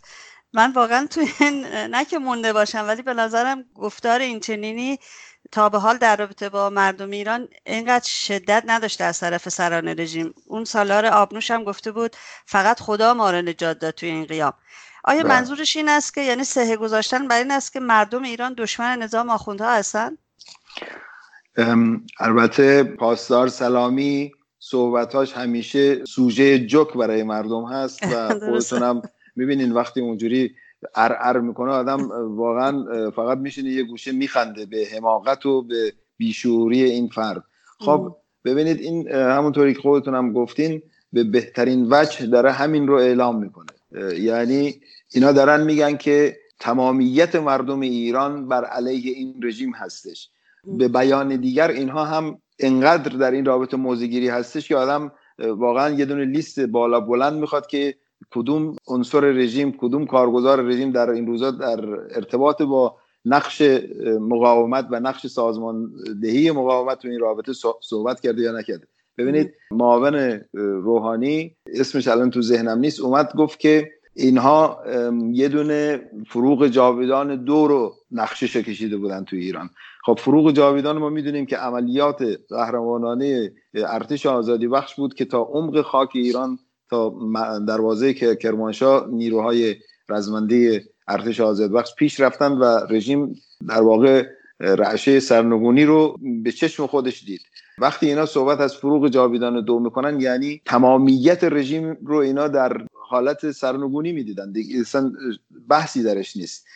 من 0.53 0.73
واقعا 0.73 1.07
تو 1.07 1.21
این 1.41 1.67
نه 1.67 2.05
که 2.05 2.19
مونده 2.19 2.53
باشم 2.53 2.85
ولی 2.89 3.03
به 3.03 3.15
نظرم 3.15 3.65
گفتار 3.75 4.21
این 4.21 4.41
چنینی 4.41 4.99
تا 5.55 5.69
به 5.69 5.79
حال 5.79 5.99
در 5.99 6.17
رابطه 6.17 6.49
با 6.49 6.71
مردم 6.71 7.11
ایران 7.11 7.49
اینقدر 7.67 8.09
شدت 8.09 8.63
نداشته 8.67 9.05
از 9.05 9.21
طرف 9.21 9.49
سران 9.49 9.89
رژیم. 9.89 10.35
اون 10.47 10.65
سالار 10.65 11.07
آبنوش 11.07 11.51
هم 11.51 11.65
گفته 11.65 11.93
بود 11.93 12.17
فقط 12.47 12.81
خدا 12.81 13.15
ما 13.15 13.31
رو 13.31 13.43
نجات 13.43 13.79
داد 13.79 13.95
توی 13.95 14.09
این 14.09 14.25
قیام. 14.25 14.53
آیا 15.05 15.23
بله. 15.23 15.29
منظورش 15.29 15.77
این 15.77 15.89
است 15.89 16.15
که 16.15 16.21
یعنی 16.21 16.45
سهه 16.45 16.77
گذاشتن 16.77 17.29
برای 17.29 17.43
این 17.43 17.51
است 17.51 17.73
که 17.73 17.81
مردم 17.81 18.23
ایران 18.23 18.55
دشمن 18.55 18.99
نظام 18.99 19.31
آخوندها 19.31 19.75
هستن؟ 19.75 20.19
البته 22.21 22.83
پاسدار 22.83 23.49
سلامی 23.49 24.33
صحبتاش 24.59 25.33
همیشه 25.33 26.05
سوژه 26.05 26.67
جک 26.67 26.93
برای 26.95 27.23
مردم 27.23 27.73
هست 27.73 28.03
و 28.03 28.29
خودتونم 28.51 29.03
می‌بینین 29.37 29.73
وقتی 29.73 30.01
اونجوری 30.01 30.55
ار 30.95 31.17
ار 31.21 31.41
می‌کنه 31.41 31.73
آدم 31.73 32.09
واقعا 32.37 33.11
فقط 33.11 33.39
میشینه 33.39 33.71
یه 33.71 33.83
گوشه 33.83 34.13
میخنده 34.13 34.67
به 34.67 34.87
حماقت 34.97 35.47
و 35.47 35.63
به 35.63 35.93
بیشوری 36.17 36.83
این 36.83 37.09
فرد. 37.09 37.45
خب 37.79 38.17
ببینید 38.45 38.81
این 38.81 39.09
همونطوری 39.09 39.75
که 39.75 39.81
خودتونم 39.81 40.33
گفتین 40.33 40.83
به 41.13 41.25
بهترین 41.25 41.87
وجه 41.91 42.27
داره 42.27 42.53
همین 42.53 42.87
رو 42.87 42.95
اعلام 42.95 43.41
می‌کنه. 43.41 43.67
یعنی 44.19 44.81
اینا 45.15 45.33
دارن 45.33 45.65
میگن 45.65 45.97
که 45.97 46.37
تمامیت 46.61 47.37
مردم 47.37 47.81
ایران 47.81 48.49
بر 48.49 48.65
علیه 48.65 49.13
این 49.13 49.41
رژیم 49.43 49.73
هستش. 49.75 50.29
به 50.65 50.89
بیان 50.89 51.37
دیگر 51.37 51.71
اینها 51.71 52.05
هم 52.05 52.39
انقدر 52.59 53.17
در 53.17 53.31
این 53.31 53.45
رابطه 53.45 53.77
موزگیری 53.77 54.29
هستش 54.29 54.69
که 54.69 54.77
آدم 54.77 55.13
واقعا 55.39 55.91
یه 55.91 56.05
دونه 56.05 56.25
لیست 56.25 56.61
بالا 56.61 57.01
بلند 57.01 57.41
می‌خواد 57.41 57.67
که 57.67 57.95
کدوم 58.31 58.77
عنصر 58.89 59.21
رژیم 59.21 59.73
کدوم 59.73 60.07
کارگزار 60.07 60.63
رژیم 60.63 60.93
در 60.93 61.11
این 61.11 61.27
روزا 61.27 61.51
در 61.51 61.89
ارتباط 61.91 62.63
با 62.63 62.97
نقش 63.25 63.63
مقاومت 64.21 64.87
و 64.91 65.01
نقش 65.01 65.27
سازماندهی 65.27 66.51
مقاومت 66.51 66.99
تو 66.99 67.09
این 67.09 67.21
رابطه 67.21 67.53
صحبت 67.81 68.21
کرده 68.21 68.43
یا 68.43 68.59
نکرده؟ 68.59 68.87
ببینید 69.19 69.53
معاون 69.71 70.41
روحانی 70.55 71.57
اسمش 71.67 72.09
الان 72.09 72.31
تو 72.31 72.43
ذهنم 72.43 72.79
نیست. 72.79 73.01
اومد 73.01 73.33
گفت 73.37 73.61
که 73.61 73.91
اینها 74.15 74.85
یه 75.33 75.49
دونه 75.49 76.11
فروغ 76.29 76.67
جاویدان 76.67 77.45
دو 77.45 77.67
رو 77.67 77.95
نقشش 78.11 78.57
کشیده 78.57 78.97
بودن 78.97 79.25
تو 79.25 79.37
ایران. 79.37 79.71
خب 80.07 80.19
فروغ 80.21 80.51
جاویدان 80.51 80.99
ما 80.99 81.09
می‌دونیم 81.09 81.47
که 81.47 81.57
عملیات 81.57 82.25
قهرمانانه 82.49 83.53
ارتش 83.75 84.27
آزادی 84.27 84.69
بخش 84.69 84.95
بود 84.95 85.15
که 85.15 85.25
تا 85.25 85.43
عمق 85.43 85.83
خاک 85.83 86.11
ایران 86.15 86.59
تا 86.91 87.15
دروازه 87.69 88.15
که 88.15 88.37
کرمانشاه 88.37 89.07
نیروهای 89.11 89.77
رزمنده 90.09 90.85
ارتش 91.09 91.41
آزاد 91.41 91.71
بخش 91.71 91.95
پیش 91.95 92.21
رفتن 92.21 92.53
و 92.53 92.65
رژیم 92.91 93.41
در 93.69 93.83
واقع 93.83 94.27
رعشه 94.61 95.21
سرنگونی 95.21 95.85
رو 95.85 96.17
به 96.45 96.53
چشم 96.53 96.87
خودش 96.87 97.25
دید. 97.25 97.41
وقتی 97.79 98.09
اینا 98.09 98.27
صحبت 98.27 98.61
از 98.61 98.77
فروغ 98.77 99.09
جاویدان 99.09 99.65
دو 99.65 99.79
می‌کنن 99.79 100.21
یعنی 100.21 100.63
تمامیت 100.65 101.45
رژیم 101.45 101.97
رو 102.05 102.17
اینا 102.17 102.49
در 102.49 102.87
حالت 102.93 103.51
سرنگونی 103.51 104.13
می‌دیدن. 104.13 104.53
اصلا 104.81 105.13
بحثی 105.69 106.03
درش 106.03 106.37
نیست. 106.37 106.67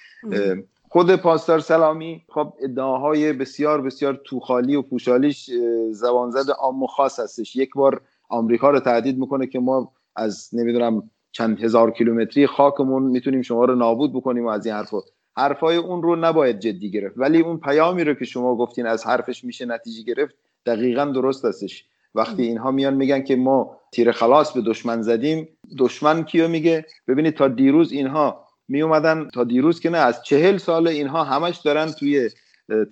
خود 0.90 1.16
پاسدار 1.16 1.60
سلامی 1.60 2.22
خب 2.28 2.52
ادعاهای 2.62 3.32
بسیار 3.32 3.82
بسیار 3.82 4.20
توخالی 4.24 4.76
و 4.76 4.82
پوشالیش 4.82 5.50
زبانزد 5.90 6.50
عام 6.50 6.82
و 6.82 6.86
خاص 6.86 7.20
هستش. 7.20 7.56
یک 7.56 7.70
بار 7.74 8.00
آمریکا 8.28 8.70
رو 8.70 8.80
تهدید 8.80 9.18
می‌کنه 9.18 9.46
که 9.46 9.58
ما 9.58 9.92
از 10.18 10.48
نمی‌دونم 10.52 11.10
چند 11.32 11.60
هزار 11.60 11.90
کیلومتری 11.90 12.46
خاکمون 12.46 13.02
می‌تونیم 13.02 13.42
شما 13.42 13.64
رو 13.64 13.74
نابود 13.74 14.12
بکنیم 14.12 14.44
و 14.44 14.48
از 14.48 14.66
این 14.66 14.74
حرفا. 14.74 14.98
حرفای 15.36 15.76
اون 15.76 16.02
رو 16.02 16.16
نباید 16.16 16.58
جدی 16.58 16.90
گرفت. 16.90 17.14
ولی 17.18 17.40
اون 17.40 17.58
پیامی 17.58 18.04
رو 18.04 18.14
که 18.14 18.24
شما 18.24 18.56
گفتین 18.56 18.86
از 18.86 19.06
حرفش 19.06 19.44
میشه 19.44 19.66
نتیجه 19.66 20.02
گرفت 20.02 20.34
دقیقا 20.66 21.04
درست 21.04 21.44
هستش. 21.44 21.84
وقتی 22.14 22.42
اینها 22.42 22.70
میان 22.70 22.94
میگن 22.94 23.22
که 23.22 23.36
ما 23.36 23.76
تیر 23.92 24.12
خلاص 24.12 24.52
به 24.52 24.60
دشمن 24.60 25.02
زدیم 25.02 25.48
دشمن 25.78 26.24
کیو 26.24 26.48
میگه؟ 26.48 26.86
ببینید 27.08 27.34
تا 27.34 27.48
دیروز 27.48 27.92
اینها 27.92 28.44
می 28.68 28.82
اومدن 28.82 29.28
تا 29.34 29.44
دیروز 29.44 29.80
که 29.80 29.90
نه 29.90 29.98
از 29.98 30.22
چهل 30.22 30.56
سال 30.56 30.88
اینها 30.88 31.24
همش 31.24 31.56
دارن 31.56 31.86
توی 31.86 32.30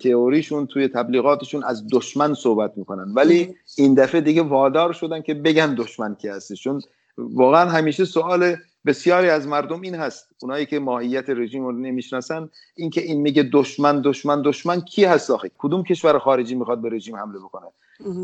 تئوریشون 0.01 0.67
توی 0.67 0.87
تبلیغاتشون 0.87 1.63
از 1.63 1.87
دشمن 1.91 2.33
صحبت 2.33 2.73
می‌کنن. 2.75 3.13
ولی 3.13 3.55
این 3.77 3.93
دفعه 3.93 4.21
دیگه 4.21 4.41
وادار 4.41 4.93
شدن 4.93 5.21
که 5.21 5.33
بگن 5.33 5.75
دشمن 5.75 6.15
کی 6.15 6.27
هستش. 6.27 6.63
چون 6.63 6.81
واقعا 7.17 7.69
همیشه 7.69 8.05
سوال 8.05 8.55
بسیاری 8.85 9.29
از 9.29 9.47
مردم 9.47 9.81
این 9.81 9.95
هست. 9.95 10.29
اونایی 10.41 10.65
که 10.65 10.79
ماهیت 10.79 11.29
رژیم 11.29 11.65
رو 11.65 11.71
نمی‌شناسن 11.71 12.49
این 12.75 12.89
که 12.89 13.01
این 13.01 13.21
میگه 13.21 13.43
دشمن 13.53 14.01
دشمن 14.01 14.41
دشمن 14.41 14.81
کی 14.81 15.05
هست 15.05 15.31
آخه؟ 15.31 15.51
کدوم 15.57 15.83
کشور 15.83 16.19
خارجی 16.19 16.55
می‌خواد 16.55 16.81
به 16.81 16.89
رژیم 16.89 17.15
حمله 17.15 17.39
بکنه؟ 17.39 17.67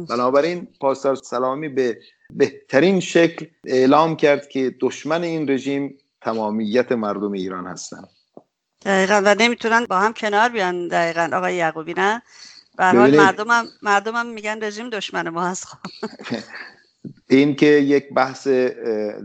بنابراین 0.09 0.67
پاسدار 0.79 1.15
سلامی 1.15 1.69
به 1.69 1.99
بهترین 2.29 2.99
شکل 2.99 3.45
اعلام 3.65 4.15
کرد 4.15 4.49
که 4.49 4.75
دشمن 4.81 5.23
این 5.23 5.49
رژیم 5.49 5.97
تمامیت 6.21 6.91
مردم 6.91 7.31
ایران 7.31 7.67
هستن. 7.67 8.03
دقیقا. 8.85 9.21
و 9.25 9.35
نمی‌تونن 9.39 9.85
با 9.85 9.99
هم 9.99 10.13
کنار 10.13 10.49
بیان 10.49 10.87
دقیقا. 10.87 11.29
آقای 11.33 11.55
یعقوبی 11.55 11.93
نه؟ 11.93 12.21
به 12.77 12.85
حال 12.85 13.17
مردم 13.17 13.49
هم, 13.49 13.65
مردم 13.81 14.15
هم 14.15 14.25
میگن 14.25 14.63
رژیم 14.63 14.89
دشمن 14.89 15.29
ما 15.29 15.43
هست. 15.47 15.65
خب. 15.65 15.77
این 17.29 17.55
که 17.55 17.65
یک 17.65 18.13
بحث 18.13 18.47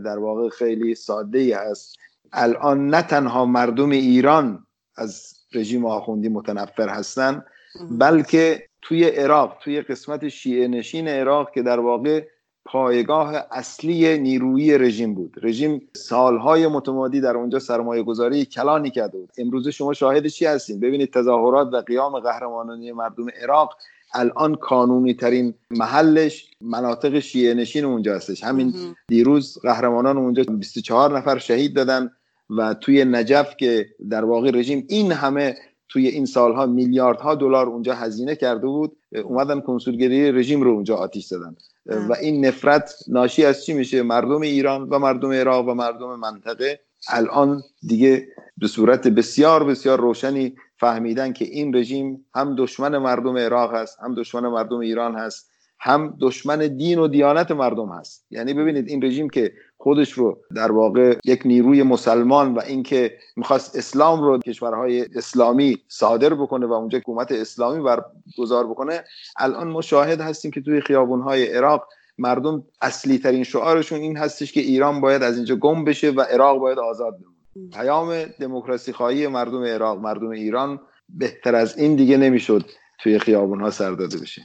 در 0.03 0.19
واقع 0.19 0.49
خیلی 0.49 0.95
ساده 0.95 1.39
ای 1.39 1.51
هست. 1.51 1.97
الان 2.33 2.87
نه 2.87 3.01
تنها 3.01 3.45
مردم 3.45 3.89
ایران 3.89 4.65
از 4.95 5.33
رژیم 5.53 5.85
آخوندی 5.85 6.29
متنفر 6.29 6.89
هستن 6.89 7.45
بلکه 7.91 8.63
توی 8.81 9.03
عراق 9.03 9.57
توی 9.63 9.81
قسمت 9.81 10.27
شیعه 10.27 10.67
نشین 10.67 11.07
عراق 11.07 11.51
که 11.51 11.61
در 11.61 11.79
واقع 11.79 12.25
پایگاه 12.65 13.35
اصلی 13.51 14.17
نیرویی 14.17 14.77
رژیم 14.77 15.13
بود. 15.13 15.35
رژیم 15.41 15.81
سالهای 15.95 16.67
متمادی 16.67 17.21
در 17.21 17.37
اونجا 17.37 17.59
سرمایه 17.59 18.03
گذاری 18.03 18.45
کلانی 18.45 18.89
کرده 18.89 19.17
بود. 19.17 19.29
امروز 19.37 19.67
شما 19.67 19.93
شاهد 19.93 20.27
چی 20.27 20.45
هستین؟ 20.45 20.79
ببینید 20.79 21.13
تظاهرات 21.13 21.73
و 21.73 21.81
قیام 21.81 22.19
قهرمانانی 22.19 22.91
مردم 22.91 23.25
عراق 23.41 23.77
الان 24.13 24.55
کانونی 24.55 25.13
ترین 25.13 25.53
محلش 25.71 26.51
مناطق 26.61 27.19
شیعه 27.19 27.53
نشین 27.53 27.85
اونجا 27.85 28.15
هستش. 28.15 28.43
همین 28.43 28.73
دیروز 29.07 29.57
قهرمانان 29.61 30.17
اونجا 30.17 30.43
24 30.43 31.17
نفر 31.17 31.37
شهید 31.37 31.75
دادن 31.75 32.11
و 32.57 32.73
توی 32.73 33.05
نجف 33.05 33.55
که 33.57 33.85
در 34.09 34.25
واقع 34.25 34.51
رژیم 34.51 34.85
این 34.89 35.11
همه 35.11 35.55
توی 35.89 36.07
این 36.07 36.25
سالها 36.25 36.65
میلیاردها 36.65 37.35
دلار 37.35 37.67
اونجا 37.67 37.95
هزینه 37.95 38.35
کرده 38.35 38.67
بود 38.67 38.97
اومدن 39.23 39.59
کنسولگری 39.61 40.31
رژیم 40.31 40.61
رو 40.61 40.71
اونجا 40.71 40.95
آتیش 40.95 41.25
زدن. 41.25 41.55
و 41.85 42.13
این 42.21 42.45
نفرت 42.45 42.95
ناشی 43.07 43.45
از 43.45 43.65
چی 43.65 43.73
میشه؟ 43.73 44.01
مردم 44.01 44.41
ایران 44.41 44.89
و 44.89 44.99
مردم 44.99 45.31
عراق 45.31 45.67
و 45.67 45.73
مردم 45.73 46.15
منطقه. 46.15 46.79
الان 47.09 47.63
دیگه 47.81 48.27
به 48.57 48.67
صورت 48.67 49.07
بسیار 49.07 49.63
بسیار 49.63 49.99
روشنی 49.99 50.55
فهمیدن 50.79 51.33
که 51.33 51.45
این 51.45 51.75
رژیم 51.75 52.25
هم 52.35 52.55
دشمن 52.55 52.97
مردم 52.97 53.37
عراق 53.37 53.73
هست 53.73 53.99
هم 53.99 54.15
دشمن 54.15 54.47
مردم 54.47 54.77
ایران 54.77 55.15
هست 55.15 55.51
هم 55.79 56.17
دشمن 56.21 56.57
دین 56.77 56.99
و 56.99 57.07
دیانت 57.07 57.51
مردم 57.51 57.89
هست. 57.89 58.25
یعنی 58.31 58.53
ببینید 58.53 58.87
این 58.87 59.03
رژیم 59.03 59.29
که 59.29 59.53
خودش 59.77 60.11
رو 60.11 60.37
در 60.55 60.71
واقع 60.71 61.17
یک 61.25 61.41
نیروی 61.45 61.83
مسلمان 61.83 62.53
و 62.53 62.61
اینکه 62.67 63.17
می‌خواست 63.35 63.75
اسلام 63.75 64.23
رو 64.23 64.39
کشورهای 64.39 65.05
اسلامی 65.15 65.77
صادر 65.87 66.33
بکنه 66.33 66.65
و 66.65 66.73
اونجا 66.73 66.97
حکومت 66.97 67.31
اسلامی 67.31 67.83
برگزار 67.83 68.67
بکنه 68.67 69.03
الان 69.37 69.67
مشاهد 69.67 70.21
هستیم 70.21 70.51
که 70.51 70.61
توی 70.61 70.81
خیابونهای 70.81 71.47
عراق 71.47 71.87
مردم 72.17 72.63
اصلی 72.81 73.17
ترین 73.17 73.43
شعارشون 73.43 73.99
این 73.99 74.17
هستش 74.17 74.53
که 74.53 74.59
ایران 74.59 75.01
باید 75.01 75.23
از 75.23 75.35
اینجا 75.35 75.55
گم 75.55 75.83
بشه 75.83 76.09
و 76.09 76.21
عراق 76.21 76.59
باید 76.59 76.79
آزاد 76.79 77.13
بمونه. 77.13 77.38
پیام 77.73 78.25
دموکراسی 78.25 78.93
خواهی 78.93 79.27
مردم 79.27 79.63
عراق 79.63 79.99
مردم 79.99 80.29
ایران 80.29 80.79
بهتر 81.09 81.55
از 81.55 81.77
این 81.77 81.95
دیگه 81.95 82.17
نمی‌شد 82.17 82.65
توی 82.99 83.19
خیابونها 83.19 83.71
سر 83.71 83.91
داده 83.91 84.17
بشه 84.17 84.41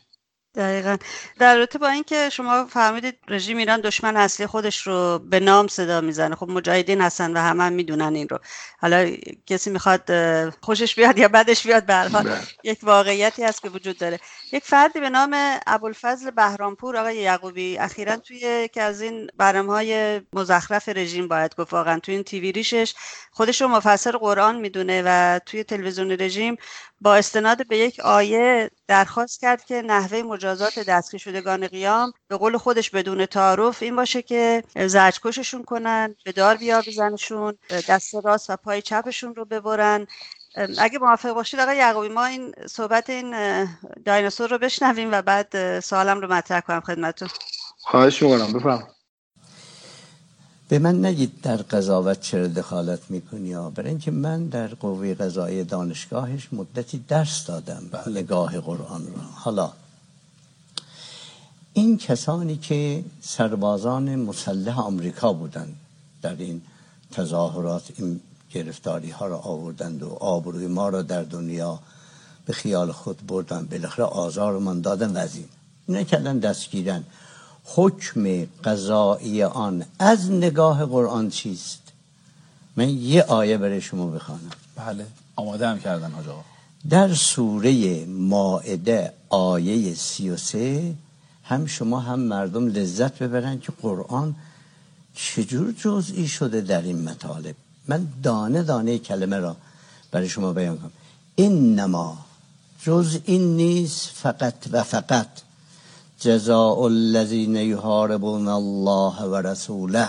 دقیقا. 0.55 0.97
در 1.39 1.57
رابطه 1.57 1.79
با 1.79 1.89
اینکه 1.89 2.31
شما 2.31 2.67
فهمیدید 2.67 3.19
رژیم 3.29 3.57
ایران 3.57 3.81
دشمن 3.81 4.17
اصلی 4.17 4.47
خودش 4.47 4.87
رو 4.87 5.19
به 5.19 5.41
نام 5.41 5.69
صدا 5.69 6.01
می‌زنه 6.01 6.37
خب 6.37 6.49
مجاهدین 6.49 7.01
هستن 7.01 7.33
و 7.33 7.41
همه 7.41 7.65
هم 7.65 7.73
می‌دونن 7.73 8.15
این 8.15 8.29
رو. 8.29 8.39
حالا 8.81 9.11
کسی 9.47 9.71
می‌خواد 9.71 10.11
خوشش 10.61 10.95
بیاد 10.95 11.19
یا 11.19 11.29
بدش 11.29 11.67
بیاد 11.67 11.87
به 11.87 11.95
حال 11.95 12.09
بله. 12.09 12.39
یک 12.65 12.79
واقعیتی 12.83 13.45
هست 13.45 13.63
که 13.63 13.69
وجود 13.69 13.99
داره. 13.99 14.21
یک 14.53 14.65
فردی 14.65 15.01
به 15.01 15.11
نام 15.11 15.37
ابوالفضل 15.67 16.31
بهرامپور 16.31 16.97
آقای 16.97 17.17
یعقوبی 17.17 17.79
اخیرا 17.79 18.17
توی 18.17 18.69
که 18.69 18.83
از 18.83 19.01
این 19.01 19.31
های 19.41 20.21
مزخرف 20.33 20.89
رژیم 20.89 21.29
باید 21.29 21.55
گفت 21.55 21.73
واقعا. 21.73 21.99
توی 21.99 22.15
این 22.15 22.25
تیوی 22.25 22.53
ریشش 22.53 22.95
خودش 23.31 23.63
رو 23.63 23.69
مفسر 23.69 24.13
قرآن 24.17 24.57
می‌دونه 24.57 25.03
و 25.07 25.39
توی 25.47 25.65
تلویزیون 25.65 26.11
رژیم 26.11 26.57
با 27.01 27.17
استناد 27.17 27.67
به 27.69 27.79
یک 27.79 28.01
آیه 28.01 28.71
درخواست 28.89 29.41
کرد 29.41 29.65
که 29.65 29.83
نحوه 29.83 30.23
مجازات 30.23 30.79
دستگیر 30.79 31.21
شدگان 31.21 31.69
قیام 31.69 32.13
به 32.29 32.37
قول 32.37 32.59
خودش 32.59 32.91
بدون 32.91 33.27
تعارف 33.27 33.83
این 33.83 33.97
باشه 33.97 34.23
که 34.23 34.63
زجکششون 34.87 35.65
کنن 35.65 36.15
به 36.25 36.33
دار 36.33 36.57
بیاویزنشون 36.57 37.59
دست 37.89 38.15
راست 38.15 38.51
و 38.51 38.57
پای 38.57 38.83
چپشون 38.83 39.35
رو 39.35 39.45
ببرن. 39.45 40.07
اگه 40.79 40.99
موافق 40.99 41.33
باشید 41.33 41.61
آقای 41.61 41.77
یعقوبی 41.77 42.09
ما 42.09 42.25
این 42.25 42.53
صحبت 42.67 43.11
این 43.11 43.35
دایناسور 44.05 44.51
رو 44.51 44.59
بشنویم 44.59 45.13
و 45.13 45.23
بعد 45.23 45.81
سوالم 45.81 46.21
رو 46.21 46.33
مطرح 46.33 46.61
کنم 46.61 46.81
خدمتتون. 46.81 47.29
خواهش 47.79 48.23
می‌کنم 48.23 48.53
بفهم 48.53 48.89
به 50.75 50.79
من 50.79 51.05
نگید 51.05 51.41
در 51.43 51.57
قضاوت 51.57 52.21
چرا 52.21 52.47
دخالت 52.47 53.11
می‌کنی 53.11 53.55
برای 53.55 53.89
اینکه 53.89 54.11
من 54.11 54.47
در 54.47 54.67
قوه 54.67 55.15
قضایی 55.15 55.65
دانشگاهش 55.65 56.49
مدتی 56.53 57.05
درس 57.09 57.47
دادم 57.47 57.83
بله. 57.93 58.21
نگاه 58.21 58.61
قرآن 58.61 59.07
را. 59.07 59.23
حالا 59.35 59.73
این 61.73 61.99
کسانی 61.99 62.57
که 62.57 63.05
سربازان 63.21 64.17
مسلح 64.17 64.81
آمریکا 64.81 65.33
بودند 65.33 65.77
در 66.23 66.37
این 66.37 66.63
تظاهرات 67.13 67.91
این 67.97 68.21
گرفتاری 68.53 69.11
ها 69.11 69.27
را 69.27 69.39
آوردند 69.39 70.03
و 70.03 70.09
آبروی 70.09 70.67
ما 70.67 70.89
را 70.89 71.03
در 71.03 71.23
دنیا 71.23 71.79
به 72.47 72.53
خیال 72.53 72.93
خود 72.93 73.27
بردن 73.27 73.67
بالاخره 73.71 74.05
آزار 74.05 74.59
من 74.59 74.81
دادن 74.81 75.25
وزین 75.25 75.49
اینا 75.87 76.03
کردن 76.03 76.39
دستگیرن. 76.39 77.05
حکم 77.65 78.47
قضایی 78.65 79.43
آن 79.43 79.85
از 79.99 80.31
نگاه 80.31 80.85
قرآن 80.85 81.31
چیست؟ 81.31 81.81
من 82.77 82.89
یه 82.89 83.23
آیه 83.23 83.59
برای 83.59 83.81
شما 83.81 84.07
بخوانم. 84.07 84.51
بله. 84.77 85.07
آماده 85.37 85.69
هم 85.69 85.79
کردن 85.79 86.15
آقا. 86.15 86.45
در 86.91 87.15
سوره 87.15 88.05
ماعده 88.07 89.13
آیه 89.29 89.95
سی 89.95 90.31
و 90.31 90.37
سه 90.37 90.95
هم 91.45 91.67
شما 91.67 92.01
هم 92.01 92.21
مردم 92.21 92.67
لذت 92.67 93.23
ببرن 93.23 93.61
که 93.61 93.73
قرآن 93.83 94.35
چجور 95.15 95.73
جزئی 95.73 96.29
شده 96.29 96.61
در 96.61 96.83
این 96.83 97.03
مطالب؟ 97.09 97.55
من 97.89 98.09
دانه 98.23 98.63
دانه 98.63 98.99
کلمه 98.99 99.39
را 99.39 99.57
برای 100.11 100.29
شما 100.29 100.53
بیان 100.53 100.79
کنم. 100.79 100.91
اینما 101.35 102.19
جز 102.83 103.19
این 103.25 103.57
نیست 103.57 104.09
فقط 104.09 104.55
و 104.73 104.83
فقط. 104.83 105.29
جزاء 106.21 106.85
الذین 106.85 107.57
یحاربون 107.57 108.49
الله 108.49 109.23
و 109.23 109.35
رسوله. 109.35 110.09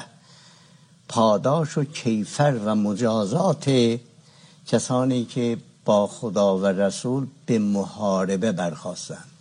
پاداش 1.08 1.78
و 1.78 1.84
کیفر 1.84 2.60
و 2.66 2.76
مجازات 2.76 3.98
کسانی 4.68 5.26
که 5.26 5.58
با 5.86 6.08
خدا 6.08 6.58
و 6.58 6.66
رسول 6.66 7.28
به 7.46 7.60
محاربه 7.60 8.52
برخواستند 8.52 9.32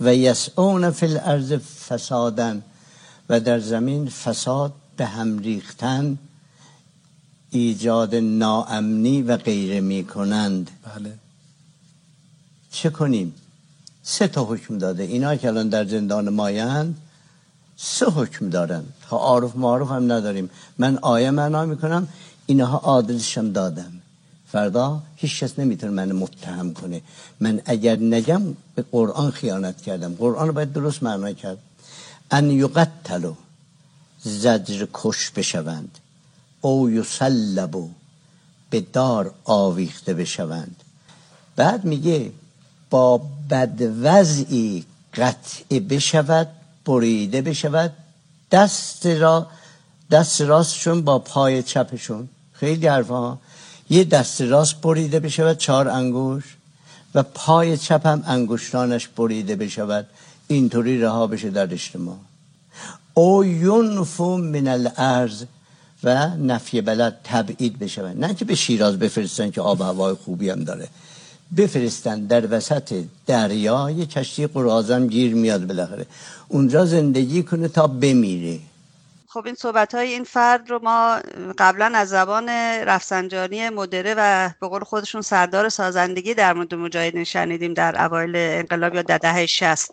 و 0.00 0.14
یسعون 0.14 0.90
فی 0.90 1.06
الارض 1.06 1.52
فسادن 1.88 2.62
و 3.28 3.40
در 3.40 3.60
زمین 3.60 4.08
فساد 4.08 4.72
به 4.96 5.06
هم 5.06 5.38
ریختن 5.38 6.18
ایجاد 7.50 8.14
ناامنی 8.14 9.22
و 9.22 9.36
غیره 9.36 9.80
می 9.80 10.04
کنند 10.04 10.70
بله. 10.84 11.18
چه 12.70 12.90
کنیم؟ 12.90 13.34
سه 14.04 14.28
تا 14.28 14.44
حکم 14.44 14.78
داده. 14.78 15.02
اینا 15.02 15.36
که 15.36 15.48
الان 15.48 15.68
در 15.68 15.84
زندان 15.84 16.28
مایند 16.28 16.98
سه 17.76 18.06
حکم 18.06 18.48
دارن. 18.50 18.84
تا 19.08 19.16
عارف 19.16 19.56
معارف 19.56 19.90
هم 19.90 20.12
نداریم. 20.12 20.50
من 20.78 20.98
آیه 20.98 21.30
معنا 21.30 21.64
می‌کنم 21.64 22.08
اینها 22.46 22.78
عادلشم 22.78 23.52
دادم 23.52 23.92
فردا 24.52 25.02
هیچ 25.16 25.40
کس 25.40 25.58
نمی‌تونه 25.58 25.92
من 25.92 26.12
متهم 26.12 26.74
کنه. 26.74 27.00
من 27.40 27.60
اگر 27.64 27.96
نگم 27.96 28.42
به 28.74 28.84
قرآن 28.92 29.30
خیانت 29.30 29.82
کردم. 29.82 30.14
قرآن 30.14 30.46
رو 30.46 30.52
باید 30.52 30.72
درست 30.72 31.02
معنا 31.02 31.32
کرد. 31.32 31.58
ان 32.30 32.50
یقتلو 32.50 33.34
زجر 34.22 34.86
کش 34.92 35.30
بشوند. 35.30 35.98
او 36.60 36.90
یسلبو 36.90 37.88
به 38.70 38.80
دار 38.80 39.34
آویخته 39.44 40.14
بشوند. 40.14 40.76
بعد 41.56 41.84
میگه 41.84 42.32
با 42.90 43.20
بدوضعی 43.50 44.84
قطع 45.14 45.78
بشود 45.78 46.48
بریده 46.86 47.42
بشود 47.42 47.92
دست 48.50 49.06
را 49.06 49.46
دست 50.10 50.40
راستشون 50.40 51.02
با 51.02 51.18
پای 51.18 51.62
چپشون. 51.62 52.28
خیلی 52.52 52.86
حرفا. 52.86 53.38
یه 53.90 54.04
دست 54.04 54.40
راست 54.40 54.80
بریده 54.80 55.20
بشود 55.20 55.58
چهار 55.58 55.88
انگوش 55.88 56.56
و 57.14 57.22
پای 57.22 57.76
چپ 57.76 58.06
هم 58.06 58.24
انگشتانش 58.26 59.08
بریده 59.08 59.56
بشود. 59.56 60.06
اینطوری 60.48 61.00
رها 61.00 61.26
بشه 61.26 61.50
در 61.50 61.72
اجتماع. 61.72 62.16
او 63.14 63.44
ینفو 63.44 64.36
من 64.36 64.68
الارض 64.68 65.44
و 66.04 66.28
نفی 66.36 66.80
بلد 66.80 67.20
تبعید 67.24 67.78
بشود. 67.78 68.24
نه 68.24 68.34
که 68.34 68.44
به 68.44 68.54
شیراز 68.54 68.98
بفرستن 68.98 69.50
که 69.50 69.60
آب 69.60 69.80
هوای 69.80 70.14
خوبی 70.14 70.50
هم 70.50 70.64
داره. 70.64 70.88
بفرستن 71.56 72.26
در 72.26 72.56
وسط 72.56 73.04
دریا 73.26 73.90
یه 73.90 74.06
کشتی 74.06 74.46
قرازم 74.46 75.06
گیر 75.06 75.34
میاد 75.34 75.66
بالاخره. 75.66 76.06
اونجا 76.48 76.84
زندگی 76.84 77.42
کنه 77.42 77.68
تا 77.68 77.86
بمیره. 77.86 78.60
خب 79.34 79.46
این 79.46 79.54
صحبت 79.54 79.94
های 79.94 80.12
این 80.12 80.24
فرد 80.24 80.70
رو 80.70 80.80
ما 80.82 81.18
قبلا 81.58 81.92
از 81.94 82.08
زبان 82.08 82.48
رفسنجانی 82.88 83.68
مدره 83.68 84.14
و 84.18 84.50
به 84.60 84.68
قول 84.68 84.84
خودشون 84.84 85.22
سردار 85.22 85.68
سازندگی 85.68 86.34
در 86.34 86.52
مورد 86.52 86.74
مجاهدین 86.74 87.24
شنیدیم 87.24 87.74
در 87.74 88.04
اوایل 88.04 88.36
انقلاب 88.36 88.94
یا 88.94 89.02
در 89.02 89.18
دهه 89.18 89.46
60 89.46 89.90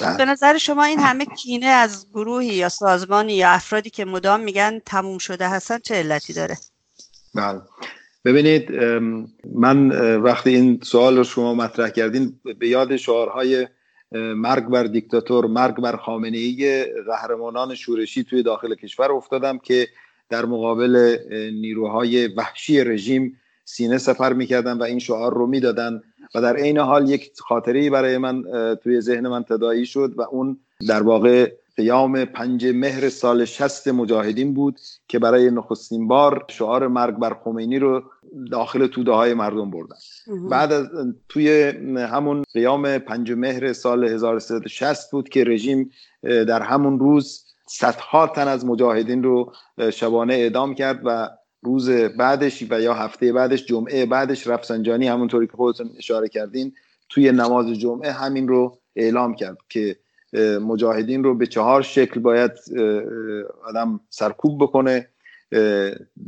بله. 0.00 0.16
به 0.16 0.24
نظر 0.24 0.58
شما 0.58 0.84
این 0.84 0.98
همه 0.98 1.26
کینه 1.26 1.66
از 1.66 2.06
گروهی 2.14 2.54
یا 2.54 2.68
سازمانی 2.68 3.32
یا 3.32 3.50
افرادی 3.50 3.90
که 3.90 4.04
مدام 4.04 4.40
میگن 4.40 4.78
تموم 4.86 5.18
شده 5.18 5.48
هستن 5.48 5.78
چه 5.78 5.94
علتی 5.94 6.32
داره؟ 6.32 6.58
بله. 7.34 7.60
ببینید 8.24 8.72
من 9.54 9.90
وقتی 10.16 10.50
این 10.50 10.80
سوال 10.82 11.16
رو 11.16 11.24
شما 11.24 11.54
مطرح 11.54 11.88
کردین 11.88 12.40
به 12.58 12.68
یاد 12.68 12.96
شعارهای 12.96 13.66
مرگ 14.14 14.64
بر 14.64 14.84
دیکتاتور 14.84 15.46
مرگ 15.46 15.74
بر 15.76 15.96
خامنه 15.96 16.38
ای 16.38 16.84
قهرمانان 17.06 17.74
شورشی 17.74 18.24
توی 18.24 18.42
داخل 18.42 18.74
کشور 18.74 19.12
افتادم 19.12 19.58
که 19.58 19.88
در 20.28 20.44
مقابل 20.44 21.16
نیروهای 21.52 22.26
وحشی 22.26 22.84
رژیم 22.84 23.40
سینه 23.64 23.98
سفر 23.98 24.32
می‌کردن 24.32 24.78
و 24.78 24.82
این 24.82 24.98
شعار 24.98 25.34
رو 25.34 25.46
می‌دادن 25.46 26.00
و 26.34 26.40
در 26.40 26.56
عین 26.56 26.78
حال 26.78 27.10
یک 27.10 27.30
خاطره 27.38 27.90
برای 27.90 28.18
من 28.18 28.44
توی 28.82 29.00
ذهن 29.00 29.28
من 29.28 29.42
تدایی 29.42 29.86
شد 29.86 30.14
و 30.16 30.22
اون 30.22 30.58
در 30.88 31.02
واقع 31.02 31.52
قیام 31.76 32.24
پنج 32.24 32.66
مهر 32.66 33.08
سال 33.08 33.44
شست 33.44 33.88
مجاهدین 33.88 34.54
بود 34.54 34.80
که 35.08 35.18
برای 35.18 35.50
نخستین 35.50 36.08
بار 36.08 36.44
شعار 36.48 36.88
مرگ 36.88 37.14
بر 37.14 37.36
خمینی 37.44 37.78
رو 37.78 38.02
داخل 38.50 38.86
توده 38.86 39.12
های 39.12 39.34
مردم 39.34 39.70
بردن. 39.70 39.96
بعد 40.50 40.72
از 40.72 40.86
توی 41.28 41.62
همون 41.96 42.44
قیام 42.54 42.98
پنج 42.98 43.32
مهر 43.32 43.72
سال 43.72 44.04
1360 44.04 45.10
بود 45.10 45.28
که 45.28 45.44
رژیم 45.44 45.90
در 46.22 46.62
همون 46.62 46.98
روز 46.98 47.44
صدها 47.66 48.26
تن 48.26 48.48
از 48.48 48.66
مجاهدین 48.66 49.22
رو 49.22 49.52
شبانه 49.92 50.34
اعدام 50.34 50.74
کرد 50.74 51.00
و 51.04 51.28
روز 51.62 51.90
بعدش 51.90 52.64
و 52.70 52.80
یا 52.80 52.94
هفته 52.94 53.32
بعدش 53.32 53.66
جمعه 53.66 54.06
بعدش 54.06 54.46
رفسنجانی 54.46 55.08
همونطوری 55.08 55.46
که 55.46 55.52
خودتون 55.52 55.90
اشاره 55.98 56.28
کردین 56.28 56.72
توی 57.08 57.32
نماز 57.32 57.66
جمعه 57.66 58.12
همین 58.12 58.48
رو 58.48 58.78
اعلام 58.96 59.34
کرد 59.34 59.58
که 59.68 59.96
مجاهدین 60.60 61.24
رو 61.24 61.34
به 61.34 61.46
چهار 61.46 61.82
شکل 61.82 62.20
باید 62.20 62.50
آدم 63.64 64.00
سرکوب 64.08 64.62
بکنه. 64.62 65.08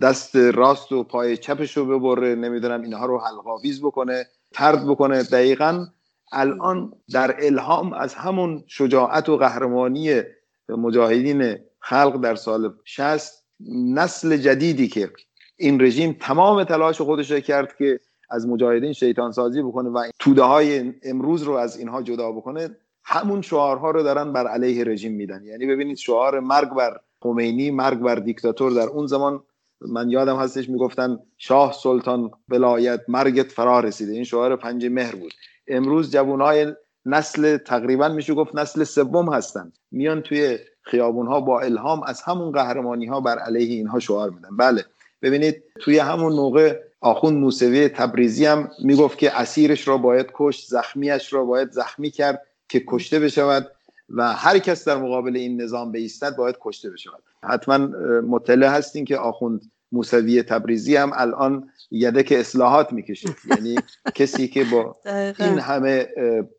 دست 0.02 0.36
راست 0.36 0.92
و 0.92 1.02
پای 1.02 1.36
چپش 1.36 1.76
رو 1.76 1.98
ببره 1.98 2.34
نمی‌دونم 2.34 2.82
اینها 2.82 3.06
رو 3.06 3.18
حلقاویز 3.18 3.80
بکنه 3.80 4.26
ترد 4.52 4.86
بکنه. 4.86 5.22
دقیقا 5.22 5.86
الان 6.32 6.92
در 7.12 7.36
الهام 7.38 7.92
از 7.92 8.14
همون 8.14 8.64
شجاعت 8.66 9.28
و 9.28 9.36
قهرمانی 9.36 10.22
مجاهدین 10.68 11.56
خلق 11.80 12.20
در 12.20 12.34
سال 12.34 12.74
60 12.84 13.44
نسل 13.70 14.36
جدیدی 14.36 14.88
که 14.88 15.10
این 15.56 15.80
رژیم 15.80 16.16
تمام 16.20 16.64
تلاش 16.64 17.00
خودش 17.00 17.32
کرد 17.32 17.76
که 17.76 18.00
از 18.30 18.46
مجاهدین 18.46 18.92
شیطان 18.92 19.32
سازی 19.32 19.62
بکنه 19.62 19.88
و 19.88 20.10
توده 20.18 20.42
های 20.42 20.94
امروز 21.02 21.42
رو 21.42 21.52
از 21.52 21.78
اینها 21.78 22.02
جدا 22.02 22.32
بکنه 22.32 22.76
همون 23.04 23.42
شعارها 23.42 23.90
رو 23.90 24.02
دارن 24.02 24.32
بر 24.32 24.46
علیه 24.46 24.84
رژیم 24.84 25.12
میدن. 25.12 25.44
یعنی 25.44 25.66
ببینید 25.66 25.96
شعار 25.96 26.40
مرگ 26.40 26.74
بر 26.74 27.00
خمینی 27.26 27.70
مرگ 27.70 27.98
بر 27.98 28.14
دیکتاتور. 28.14 28.72
در 28.72 28.88
اون 28.88 29.06
زمان 29.06 29.42
من 29.80 30.10
یادم 30.10 30.36
هستش 30.36 30.68
می‌گفتن 30.68 31.18
شاه 31.38 31.72
سلطان 31.72 32.30
ولایت 32.48 33.00
مرگت 33.08 33.52
فرا 33.52 33.80
رسیده. 33.80 34.12
این 34.12 34.24
شعار 34.24 34.56
پنج 34.56 34.86
مهر 34.86 35.14
بود. 35.14 35.32
امروز 35.68 36.12
جوانهای 36.12 36.72
نسل 37.06 37.56
تقریبا 37.56 38.08
میشه 38.08 38.34
گفت 38.34 38.54
نسل 38.54 38.84
سوم 38.84 39.34
هستن. 39.34 39.72
میان 39.90 40.20
توی 40.20 40.58
خیابون 40.82 41.26
ها 41.26 41.40
با 41.40 41.60
الهام 41.60 42.02
از 42.02 42.22
همون 42.22 42.52
قهرمانی 42.52 43.06
ها 43.06 43.20
بر 43.20 43.38
علیه 43.38 43.74
اینها 43.74 43.98
شعار 43.98 44.30
میدن. 44.30 44.56
بله 44.56 44.84
ببینید 45.22 45.62
توی 45.80 45.98
همون 45.98 46.32
موقع 46.32 46.80
آخون 47.00 47.34
موسوی 47.34 47.88
تبریزی 47.88 48.46
هم 48.46 48.70
می‌گفت 48.84 49.18
که 49.18 49.40
اسیرش 49.40 49.88
را 49.88 49.98
باید 49.98 50.26
کشت 50.34 50.68
زخمیش 50.68 51.32
را 51.32 51.44
باید 51.44 51.70
زخمی 51.70 52.10
کرد 52.10 52.42
که 52.68 52.84
کشته 52.86 53.20
بشود. 53.20 53.70
و 54.08 54.32
هر 54.32 54.58
کس 54.58 54.88
در 54.88 54.96
مقابل 54.96 55.36
این 55.36 55.62
نظام 55.62 55.92
بیستد 55.92 56.36
باید 56.36 56.56
کشته 56.60 56.90
بشود. 56.90 57.22
حتما 57.42 57.78
مطلع 58.20 58.66
هستین 58.66 59.04
که 59.04 59.16
آخوند 59.16 59.70
موسوی 59.92 60.42
تبریزی 60.42 60.96
هم 60.96 61.10
الان 61.14 61.70
یدک 61.90 62.32
اصلاحات 62.32 62.92
می‌کشه. 62.92 63.28
یعنی 63.50 63.76
کسی 64.14 64.48
که 64.48 64.64
با 64.64 64.96
این 65.38 65.58
همه 65.58 66.08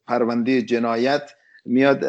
پرونده 0.07 0.61
جنایت 0.61 1.31
میاد 1.65 2.03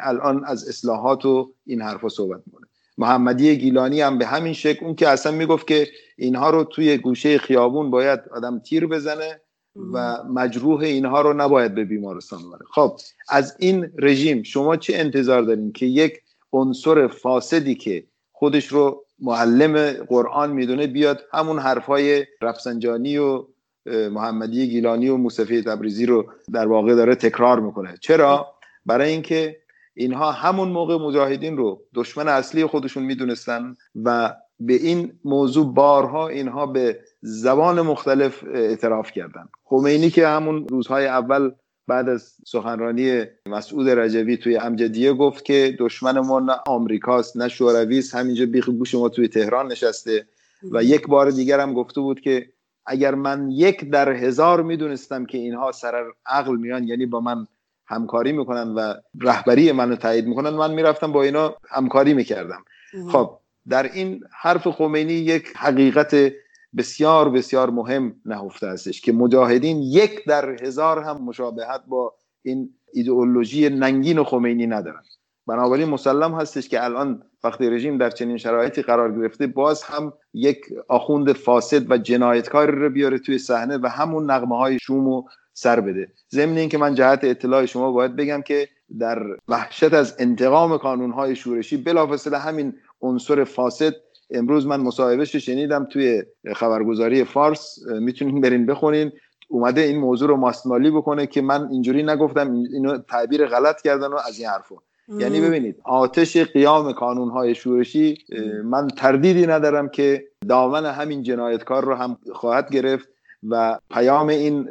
الان 0.00 0.44
از 0.44 0.68
اصلاحات 0.68 1.24
و 1.24 1.52
این 1.66 1.82
حرفا 1.82 2.08
صحبت 2.08 2.40
می‌کنه. 2.46 2.66
محمدی 2.98 3.58
گیلانی 3.58 4.00
هم 4.00 4.18
به 4.18 4.26
همین 4.26 4.52
شکل 4.52 4.86
اون 4.86 4.94
که 4.94 5.08
اصلا 5.08 5.32
می‌گفت 5.32 5.66
که 5.66 5.88
اینها 6.18 6.50
رو 6.50 6.64
توی 6.64 6.98
گوشه 6.98 7.38
خیابون 7.38 7.90
باید 7.90 8.20
آدم 8.30 8.58
تیر 8.58 8.86
بزنه. 8.86 9.40
و 9.76 10.22
مجروح 10.22 10.80
اینها 10.80 11.20
رو 11.20 11.32
نباید 11.32 11.74
به 11.74 11.84
بیمارستان 11.84 12.40
ببره 12.42 12.66
خب 12.70 12.96
از 13.28 13.56
این 13.58 13.90
رژیم 13.98 14.42
شما 14.42 14.76
چه 14.76 14.96
انتظار 14.96 15.42
دارین 15.42 15.72
که 15.72 15.86
یک 15.86 16.20
عنصر 16.52 17.06
فاسدی 17.06 17.74
که 17.74 18.04
خودش 18.32 18.66
رو 18.66 19.04
معلم 19.18 19.92
قرآن 19.92 20.52
می‌دونه 20.52 20.86
بیاد 20.86 21.22
همون 21.32 21.58
حرفای 21.58 22.26
رفسنجانی 22.42 23.18
و 23.18 23.44
محمدی 23.86 24.68
گیلانی 24.68 25.08
و 25.08 25.16
موسفی 25.16 25.62
تبریزی 25.62 26.06
رو 26.06 26.32
در 26.52 26.66
واقع 26.66 26.94
داره 26.94 27.14
تکرار 27.14 27.60
می‌کنه. 27.60 27.94
چرا؟ 28.00 28.54
برای 28.86 29.10
اینکه 29.10 29.56
اینها 29.94 30.32
همون 30.32 30.68
موقع 30.68 30.96
مجاهدین 30.96 31.56
رو 31.56 31.82
دشمن 31.94 32.28
اصلی 32.28 32.66
خودشون 32.66 33.02
می‌دونستن 33.02 33.76
و 34.04 34.34
به 34.66 34.74
این 34.74 35.12
موضوع 35.24 35.74
بارها 35.74 36.28
اینها 36.28 36.66
به 36.66 37.00
زبان 37.20 37.80
مختلف 37.80 38.44
اعتراف 38.44 39.12
کردن. 39.12 39.48
خمینی 39.64 40.10
که 40.10 40.28
همون 40.28 40.68
روزهای 40.68 41.06
اول 41.06 41.50
بعد 41.86 42.08
از 42.08 42.34
سخنرانی 42.46 43.24
مسعود 43.46 43.88
رجوی 43.88 44.36
توی 44.36 44.56
امجدیه 44.56 45.12
گفت 45.12 45.44
که 45.44 45.76
دشمن 45.78 46.18
ما 46.18 46.40
نه 46.40 46.52
آمریکاست 46.66 47.36
نه 47.36 47.48
شوروی 47.48 47.98
است 47.98 48.14
همینجا 48.14 48.46
بیخ 48.46 48.68
گوش 48.68 48.94
ما 48.94 49.08
توی 49.08 49.28
تهران 49.28 49.72
نشسته. 49.72 50.26
و 50.72 50.84
یک 50.84 51.06
بار 51.06 51.30
دیگر 51.30 51.60
هم 51.60 51.74
گفته 51.74 52.00
بود 52.00 52.20
که 52.20 52.46
اگر 52.86 53.14
من 53.14 53.50
یک 53.50 53.90
در 53.90 54.12
هزار 54.12 54.62
می‌دونستم 54.62 55.26
که 55.26 55.38
اینها 55.38 55.72
سر 55.72 56.04
عقل 56.26 56.56
میان 56.56 56.84
یعنی 56.84 57.06
با 57.06 57.20
من 57.20 57.46
همکاری 57.86 58.32
می‌کنن 58.32 58.68
و 58.68 58.94
رهبری 59.20 59.72
منو 59.72 59.96
تایید 59.96 60.26
می‌کنن 60.26 60.50
من 60.50 60.74
می‌رفتم 60.74 61.12
با 61.12 61.22
اینا 61.22 61.54
همکاری 61.70 62.14
می‌کردم. 62.14 62.64
خب 63.12 63.38
در 63.68 63.92
این 63.92 64.24
حرف 64.40 64.68
خمینی 64.68 65.12
یک 65.12 65.52
حقیقت 65.56 66.32
بسیار 66.76 67.30
بسیار 67.30 67.70
مهم 67.70 68.14
نهفته 68.24 68.68
هستش 68.68 69.00
که 69.00 69.12
مجاهدین 69.12 69.82
یک 69.82 70.24
در 70.24 70.56
هزار 70.62 70.98
هم 70.98 71.24
مشابهت 71.24 71.82
با 71.86 72.14
این 72.42 72.70
ایدئولوژی 72.92 73.68
ننگین 73.68 74.22
خمینی 74.24 74.66
ندارن. 74.66 75.02
بنابراین 75.46 75.88
مسلم 75.88 76.34
هستش 76.34 76.68
که 76.68 76.84
الان 76.84 77.22
وقتی 77.44 77.70
رژیم 77.70 77.98
در 77.98 78.10
چنین 78.10 78.36
شرایطی 78.36 78.82
قرار 78.82 79.18
گرفته 79.20 79.46
باز 79.46 79.82
هم 79.82 80.12
یک 80.34 80.60
آخوند 80.88 81.32
فاسد 81.32 81.90
و 81.90 81.98
جنایتکار 81.98 82.70
رو 82.70 82.90
بیاره 82.90 83.18
توی 83.18 83.38
صحنه 83.38 83.78
و 83.78 83.86
همون 83.86 84.30
نغمه 84.30 84.56
های 84.56 84.78
شوم 84.78 85.24
سر 85.52 85.80
بده. 85.80 86.12
ضمن 86.30 86.56
اینکه 86.56 86.78
من 86.78 86.94
جهت 86.94 87.24
اطلاع 87.24 87.66
شما 87.66 87.92
باید 87.92 88.16
بگم 88.16 88.42
که 88.42 88.68
در 88.98 89.22
وحشت 89.48 89.92
از 89.94 90.16
انتقام 90.18 90.72
های 91.10 91.36
شورشی 91.36 91.76
بلافاصله 91.76 92.38
همین 92.38 92.74
عنصر 93.02 93.44
فاسد. 93.44 93.94
امروز 94.30 94.66
من 94.66 94.80
مصاحبهش 94.80 95.36
شنیدم 95.36 95.84
توی 95.84 96.22
خبرگزاری 96.56 97.24
فارس. 97.24 97.78
می‌تونین 97.86 98.40
برین 98.40 98.66
بخونین. 98.66 99.12
اومده 99.48 99.80
این 99.80 99.98
موضوع 99.98 100.28
رو 100.28 100.36
ماستمالی 100.36 100.90
بکنه 100.90 101.26
که 101.26 101.42
من 101.42 101.68
اینجوری 101.70 102.02
نگفتم 102.02 102.52
اینو 102.52 102.98
تعبیر 102.98 103.46
غلط 103.46 103.82
کردن 103.82 104.06
و 104.06 104.18
از 104.28 104.38
این 104.38 104.48
حرفو. 104.48 104.80
یعنی 105.18 105.40
ببینید 105.40 105.76
آتش 105.84 106.36
قیام 106.36 106.92
های 107.30 107.54
شورشی 107.54 108.18
من 108.64 108.88
تردیدی 108.88 109.46
ندارم 109.46 109.88
که 109.88 110.24
دامن 110.48 110.86
همین 110.86 111.22
جنایتکار 111.22 111.84
رو 111.84 111.94
هم 111.94 112.18
خواهد 112.32 112.70
گرفت 112.70 113.08
و 113.48 113.78
پیام 113.90 114.28
این 114.28 114.68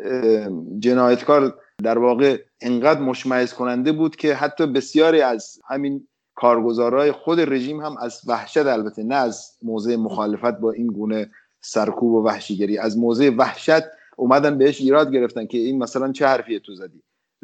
جنایتکار 0.79 1.55
در 1.83 1.97
واقع 1.97 2.37
انقدر 2.61 2.99
مشمعز 2.99 3.53
کننده 3.53 3.91
بود 3.91 4.15
که 4.15 4.33
حتی 4.33 4.67
بسیاری 4.67 5.21
از 5.21 5.59
همین 5.67 6.07
کارگزارای 6.41 7.11
خود 7.11 7.39
رژیم 7.39 7.81
هم 7.81 7.97
از 7.97 8.21
وحشت 8.27 8.65
البته 8.65 9.03
نه 9.03 9.15
از 9.15 9.51
موضع 9.63 9.95
مخالفت 9.95 10.59
با 10.59 10.71
این 10.71 10.87
گونه 10.87 11.29
سرکوب 11.61 12.13
و 12.13 12.23
وحشیگری 12.23 12.77
از 12.77 12.97
موضع 12.97 13.29
وحشت 13.37 13.83
اومدن 14.15 14.57
بهش 14.57 14.81
ایراد 14.81 15.11
گرفتن 15.11 15.45
که 15.45 15.57
این 15.57 15.77
مثلا 15.77 16.11
چه 16.11 16.27
حرفیه 16.27 16.59
تو 16.59 16.75
زدی. 16.75 17.01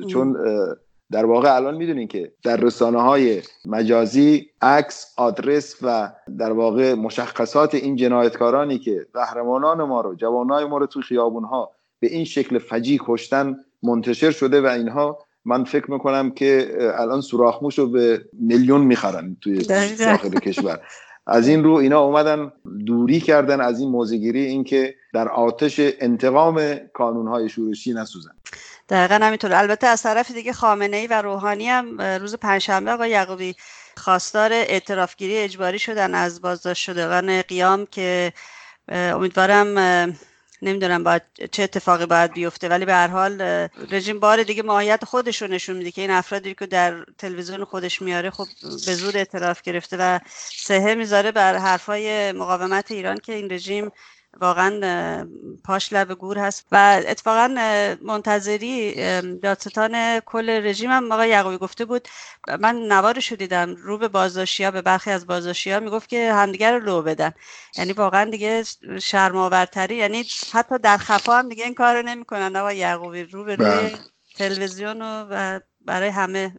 چون 0.07 0.37
در 1.11 1.25
واقع 1.25 1.55
الان 1.55 1.75
می‌دونین 1.75 2.07
که 2.07 2.31
در 2.43 2.57
رسانه 2.57 3.01
های 3.01 3.41
مجازی 3.65 4.49
عکس 4.61 5.13
آدرس 5.17 5.75
و 5.81 6.11
در 6.37 6.51
واقع 6.51 6.93
مشخصات 6.93 7.75
این 7.75 7.95
جنایتکارانی 7.95 8.79
که 8.79 9.07
قهرمانان 9.13 9.83
ما 9.83 10.01
رو 10.01 10.15
جوانای 10.15 10.65
ما 10.65 10.77
رو 10.77 10.85
توی 10.85 11.01
خیابون 11.01 11.43
ها 11.43 11.71
به 11.99 12.07
این 12.07 12.25
شکل 12.25 12.57
فجی 12.57 12.99
کشتن 13.01 13.55
منتشر 13.83 14.31
شده 14.31 14.61
و 14.61 14.65
اینها 14.65 15.26
من 15.47 15.63
فکر 15.63 15.91
می‌کنم 15.91 16.31
که 16.31 16.77
الان 16.97 17.21
سوراخموش 17.21 17.79
رو 17.79 17.89
به 17.89 18.25
میلیون 18.33 18.81
می‌خرن 18.81 19.37
توی 19.41 19.63
داخل 19.97 20.39
کشور. 20.39 20.79
از 21.27 21.47
این 21.47 21.63
رو 21.63 21.73
اینا 21.73 21.99
اومدن 21.99 22.51
دوری 22.85 23.19
کردن 23.19 23.61
از 23.61 23.79
این 23.79 23.89
موزگیری 23.89 24.45
اینکه 24.45 24.95
در 25.13 25.27
آتش 25.27 25.75
انتقام 25.79 26.75
کانونهای 26.93 27.49
شورشی 27.49 27.93
نسوزن. 27.93 28.31
دقیقا 28.89 29.25
همینطور. 29.25 29.53
البته 29.53 29.87
از 29.87 30.03
طرف 30.03 30.31
دیگه 30.31 30.53
خامنه 30.53 30.97
ای 30.97 31.07
و 31.07 31.21
روحانی 31.21 31.67
هم 31.67 32.01
روز 32.01 32.35
پنجشنبه 32.35 32.91
آقای 32.91 33.09
یعقوبی 33.09 33.55
خواستار 33.97 34.53
اعترافگیری 34.53 35.37
اجباری 35.37 35.79
شدن 35.79 36.15
از 36.15 36.41
بازداشت 36.41 36.83
شدگان 36.83 37.41
قیام 37.41 37.85
که 37.85 38.33
امیدوارم 38.89 39.75
نمی‌دونم 40.61 41.03
باید 41.03 41.21
چه 41.51 41.63
اتفاقی 41.63 42.05
باید 42.05 42.33
بیفته 42.33 42.69
ولی 42.69 42.85
به 42.85 42.93
هر 42.93 43.07
حال 43.07 43.41
رژیم 43.91 44.19
بار 44.19 44.43
دیگه 44.43 44.63
ماهیت 44.63 45.05
خودش 45.05 45.41
رو 45.41 45.47
نشون 45.47 45.75
میده 45.77 45.91
که 45.91 46.01
این 46.01 46.11
افرادی 46.11 46.55
که 46.55 46.65
در 46.65 47.05
تلویزیون 47.17 47.63
خودش 47.63 48.01
میاره 48.01 48.29
خب 48.29 48.47
به 48.85 48.95
زور 48.95 49.17
اعتراف 49.17 49.61
گرفته 49.61 49.97
و 49.99 50.19
سهه 50.55 50.95
می‌ذاره 50.95 51.31
بر 51.31 51.55
حرفای 51.57 52.31
مقاومت 52.31 52.91
ایران 52.91 53.17
که 53.17 53.33
این 53.33 53.51
رژیم 53.51 53.91
واقعا 54.41 55.27
پاش 55.63 55.93
لب 55.93 56.13
گور 56.13 56.37
هست. 56.37 56.65
و 56.71 57.01
اتفاقا 57.07 57.47
منتظری 58.01 58.95
دادستان 59.21 60.19
کل 60.19 60.49
رژیم 60.49 60.91
هم 60.91 61.11
آقای 61.11 61.29
یعقوبی 61.29 61.57
گفته 61.57 61.85
بود. 61.85 62.07
من 62.59 62.75
نوارش 62.75 63.31
دیدم 63.31 63.75
رو 63.75 63.97
به 63.97 64.07
بازداشتی 64.07 64.63
ها 64.63 64.71
به 64.71 64.81
برخی 64.81 65.11
از 65.11 65.27
بازداشتی 65.27 65.71
ها 65.71 65.79
می‌گفت 65.79 66.09
که 66.09 66.33
همدیگر 66.33 66.77
رو 66.77 66.83
لو 66.83 67.01
بدن. 67.01 67.31
یعنی 67.77 67.93
واقعا 67.93 68.29
دیگه 68.29 68.63
شرماورتری 69.01 69.95
یعنی 69.95 70.25
حتی 70.53 70.77
در 70.77 70.97
خفا 70.97 71.37
هم 71.37 71.49
دیگه 71.49 71.63
این 71.63 71.73
کار 71.73 71.95
رو 71.95 72.01
نمی‌کنن. 72.01 72.55
آقای 72.55 72.77
یعقوبی 72.77 73.23
رو 73.23 73.43
به 73.43 73.55
روی 73.55 73.67
بله. 73.67 73.93
تلویزیون 74.35 75.01
و 75.01 75.59
برای 75.85 76.09
همه 76.09 76.55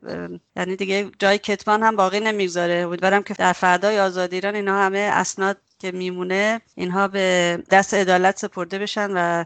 یعنی 0.56 0.76
دیگه 0.76 1.10
جای 1.18 1.38
کتمان 1.38 1.82
هم 1.82 1.96
باقی 1.96 2.20
نمی‌گذاره. 2.20 2.74
امیدوارم 2.74 3.22
که 3.22 3.34
در 3.34 3.52
فردای 3.52 4.00
آزادی 4.00 4.36
ایران 4.36 4.54
اینا 4.54 4.78
همه 4.78 4.98
اسناد 4.98 5.56
که 5.78 5.92
میمونه 5.92 6.60
اینها 6.74 7.08
به 7.08 7.58
دست 7.70 7.94
عدالت 7.94 8.38
سپرده 8.38 8.78
بشن 8.78 9.10
و 9.14 9.44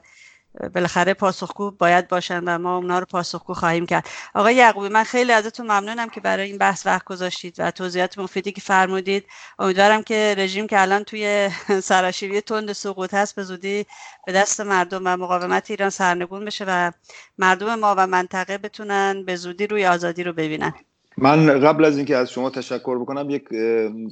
بالاخره 0.74 1.14
پاسخگو 1.14 1.70
باید 1.70 2.08
باشن 2.08 2.44
و 2.44 2.58
ما 2.58 2.76
اونا 2.76 2.98
رو 2.98 3.06
پاسخگو 3.06 3.54
خواهیم 3.54 3.86
کرد. 3.86 4.08
آقای 4.34 4.54
یعقوبی 4.54 4.88
من 4.88 5.04
خیلی 5.04 5.32
ازتون 5.32 5.66
ممنونم 5.66 6.08
که 6.08 6.20
برای 6.20 6.48
این 6.48 6.58
بحث 6.58 6.86
وقت 6.86 7.04
گذاشتید 7.04 7.54
و 7.58 7.70
توضیحات 7.70 8.18
مفیدی 8.18 8.52
که 8.52 8.60
فرمودید. 8.60 9.26
امیدوارم 9.58 10.02
که 10.02 10.34
رژیم 10.38 10.66
که 10.66 10.80
الان 10.80 11.04
توی 11.04 11.50
سراشیبی 11.82 12.40
تند 12.40 12.72
سقوط 12.72 13.14
هست 13.14 13.34
به 13.34 13.42
زودی 13.42 13.86
به 14.26 14.32
دست 14.32 14.60
مردم 14.60 15.02
و 15.04 15.16
مقاومت 15.16 15.70
ایران 15.70 15.90
سرنگون 15.90 16.44
بشه 16.44 16.64
و 16.68 16.92
مردم 17.38 17.74
ما 17.74 17.94
و 17.98 18.06
منطقه 18.06 18.58
بتونن 18.58 19.24
به 19.24 19.36
زودی 19.36 19.66
روی 19.66 19.86
آزادی 19.86 20.24
رو 20.24 20.32
ببینن. 20.32 20.74
من 21.18 21.60
قبل 21.60 21.84
از 21.84 21.96
اینکه 21.96 22.16
از 22.16 22.30
شما 22.30 22.50
تشکر 22.50 22.98
بکنم 22.98 23.30
یک 23.30 23.44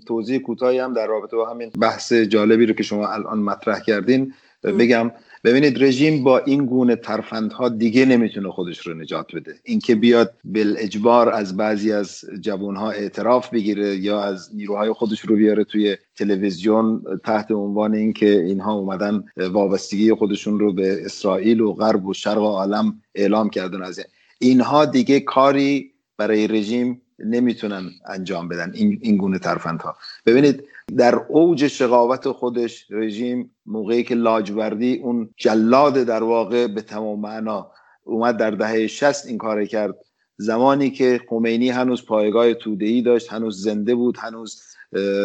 توضیح 0.07 0.39
کوتاهی 0.39 0.79
هم 0.79 0.93
در 0.93 1.07
رابطه 1.07 1.37
با 1.37 1.51
همین 1.51 1.71
بحث 1.81 2.13
جالبی 2.13 2.67
رو 2.67 2.75
که 2.75 2.83
شما 2.83 3.09
الان 3.09 3.39
مطرح 3.39 3.81
کردین 3.81 4.33
بگم. 4.63 5.11
ببینید 5.45 5.85
رژیم 5.85 6.25
با 6.25 6.39
این 6.39 6.67
گونه 6.67 6.97
ترفندها 6.97 7.69
دیگه 7.69 8.05
نمی‌تونه 8.05 8.51
خودش 8.51 8.87
رو 8.87 8.95
نجات 8.95 9.35
بده. 9.35 9.55
اینکه 9.65 9.95
بیاد 9.95 10.35
بل 10.45 10.75
اجبار 10.79 11.29
از 11.29 11.57
بعضی 11.57 11.93
از 11.93 12.25
جوانها 12.41 12.91
اعتراف 12.91 13.51
بگیره 13.51 13.97
یا 13.97 14.23
از 14.23 14.51
نیروهای 14.55 14.93
خودش 14.93 15.21
رو 15.21 15.37
بیاره 15.37 15.65
توی 15.65 15.97
تلویزیون 16.17 17.03
تحت 17.25 17.51
عنوان 17.51 17.95
اینکه 17.95 18.41
اینها 18.41 18.75
اومدن 18.75 19.25
وابستگی 19.37 20.15
خودشون 20.15 20.59
رو 20.59 20.73
به 20.73 21.05
اسرائیل 21.05 21.61
و 21.61 21.73
غرب 21.73 22.07
و 22.07 22.15
شرق 22.15 22.39
عالم 22.39 23.03
اعلام 23.15 23.51
کردن. 23.51 23.83
از 23.83 24.01
اینها 24.39 24.85
دیگه 24.85 25.21
کاری 25.21 25.93
برای 26.21 26.47
رژیم 26.47 27.03
نمی‌تونن 27.19 27.91
انجام 28.07 28.49
بدن 28.49 28.73
این, 28.75 28.99
این 29.03 29.17
گونه 29.17 29.39
ترفندها. 29.39 29.97
ببینید 30.27 30.65
در 30.97 31.15
اوج 31.15 31.67
شقاوت 31.67 32.29
خودش 32.29 32.87
رژیم 32.91 33.51
موقعی 33.67 34.03
که 34.05 34.15
لاجوردی 34.15 34.97
اون 34.97 35.31
جلاد 35.37 35.95
در 35.95 36.23
واقع 36.23 36.67
به 36.67 36.83
تمام 36.83 37.21
معنا 37.21 37.71
اومد 38.05 38.37
در 38.37 38.51
دهه 38.51 38.87
60 38.87 39.27
این 39.27 39.39
کار 39.39 39.65
کرد. 39.65 39.95
زمانی 40.37 40.91
که 40.91 41.21
خمینی 41.29 41.71
هنوز 41.71 42.07
پایگاه 42.07 42.55
توده‌ای 42.55 43.03
داشت 43.03 43.33
هنوز 43.33 43.63
زنده 43.63 43.95
بود 43.95 44.17
هنوز 44.17 44.63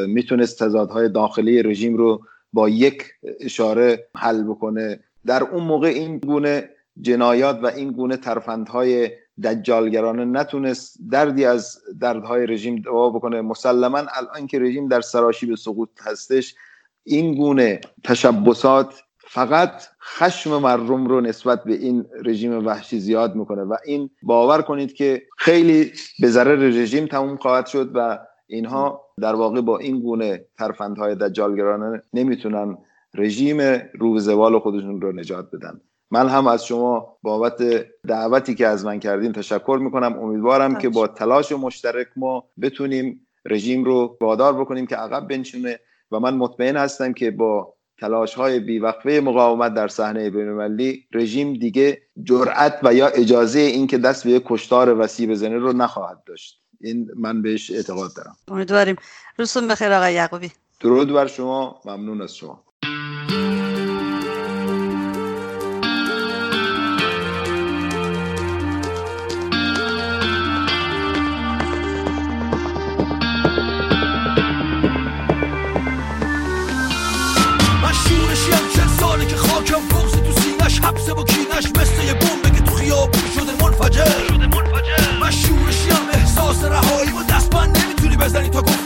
می‌تونست 0.07 0.63
تضادهای 0.63 1.09
داخلی 1.09 1.63
رژیم 1.63 1.97
رو 1.97 2.21
با 2.53 2.69
یک 2.69 3.03
اشاره 3.39 4.07
حل 4.15 4.43
بکنه. 4.43 4.99
در 5.25 5.43
اون 5.43 5.63
موقع 5.63 5.87
این 5.87 6.17
گونه 6.17 6.69
جنایات 7.01 7.59
و 7.63 7.67
این 7.67 7.91
گونه 7.91 8.17
ترفندهای 8.17 9.09
دجالگرانه 9.43 10.25
نتونست 10.25 10.97
دردی 11.11 11.45
از 11.45 11.77
دردهای 11.99 12.45
رژیم 12.45 12.75
دوا 12.75 13.09
بکنه. 13.09 13.41
مسلما 13.41 13.97
الان 13.97 14.47
که 14.47 14.59
رژیم 14.59 14.87
در 14.87 15.01
سراشیب 15.01 15.55
سقوط 15.55 15.89
هستش 16.01 16.55
این 17.03 17.35
گونه 17.35 17.81
تشبسات 18.03 19.01
فقط 19.17 19.83
خشم 20.01 20.57
مردم 20.57 21.07
رو 21.07 21.21
نسبت 21.21 21.63
به 21.63 21.73
این 21.73 22.05
رژیم 22.25 22.65
وحشی 22.65 22.99
زیاد 22.99 23.35
می‌کنه 23.35 23.61
و 23.61 23.75
این 23.85 24.09
باور 24.23 24.61
کنید 24.61 24.93
که 24.93 25.21
خیلی 25.37 25.91
به 26.19 26.27
ضرر 26.27 26.55
رژیم 26.55 27.05
تموم 27.05 27.37
خواهد 27.37 27.65
شد 27.65 27.91
و 27.93 28.19
اینها 28.47 29.01
در 29.21 29.35
واقع 29.35 29.61
با 29.61 29.77
این 29.77 29.99
گونه 29.99 30.45
ترفندهای 30.57 31.15
دجالگرانه 31.15 32.01
نمی‌تونن 32.13 32.77
رژیم 33.13 33.61
رو 33.99 34.19
زوال 34.19 34.59
خودشون 34.59 35.01
رو 35.01 35.11
نجات 35.11 35.51
بدن. 35.51 35.81
من 36.15 36.29
هم 36.29 36.47
از 36.47 36.65
شما 36.65 37.17
بابت 37.21 37.61
دعوتی 38.07 38.55
که 38.55 38.67
از 38.67 38.85
من 38.85 38.99
کردین 38.99 39.31
تشکر 39.31 39.79
می‌کنم. 39.81 40.19
امیدوارم 40.19 40.77
که 40.77 40.89
با 40.89 41.07
تلاش 41.07 41.51
مشترک 41.51 42.07
ما 42.15 42.43
بتونیم 42.61 43.27
رژیم 43.45 43.83
رو 43.83 44.17
وادار 44.21 44.53
بکنیم 44.53 44.87
که 44.87 44.95
عقب 44.95 45.27
بنشونه 45.27 45.79
و 46.11 46.19
من 46.19 46.33
مطمئن 46.33 46.77
هستم 46.77 47.13
که 47.13 47.31
با 47.31 47.73
تلاش 47.99 48.33
های 48.33 48.59
بیوقفه 48.59 49.21
مقاومت 49.23 49.73
در 49.73 49.87
صحنه 49.87 50.29
بینالمللی 50.29 51.07
رژیم 51.13 51.53
دیگه 51.53 52.01
جرأت 52.23 52.79
و 52.83 52.93
یا 52.93 53.07
اجازه 53.07 53.59
اینکه 53.59 53.97
دست 53.97 54.27
به 54.27 54.41
کشتار 54.45 54.99
وسیع 54.99 55.29
بزنه 55.29 55.57
رو 55.57 55.73
نخواهد 55.73 56.23
داشت. 56.27 56.61
این 56.81 57.11
من 57.15 57.41
بهش 57.41 57.71
اعتقاد 57.71 58.11
دارم. 58.15 58.35
امیدواریم. 58.47 58.95
روزتون 59.37 59.67
بخیر 59.67 59.91
آقای 59.91 60.13
یعقوبی. 60.13 60.51
درود 60.79 61.13
بر 61.13 61.27
شما. 61.27 61.81
ممنون 61.85 62.21
از 62.21 62.35
شما. 62.35 62.64
حبسه 80.85 81.13
با 81.13 81.23
کینش 81.23 81.65
مثل 81.79 82.03
یه 82.03 82.13
بمب 82.13 82.55
که 82.55 82.61
تو 82.61 82.75
خیابون 82.75 83.21
شده 83.35 83.63
منفجر. 83.63 84.03
من 85.21 85.31
شورشیم 85.31 86.09
احساس 86.13 86.63
رهایی 86.63 87.11
و 87.11 87.23
دست 87.33 87.55
من 87.55 87.69
نمی‌تونی 87.69 88.17
بزنی 88.17 88.49
تا 88.49 88.61
گفتم 88.61 88.84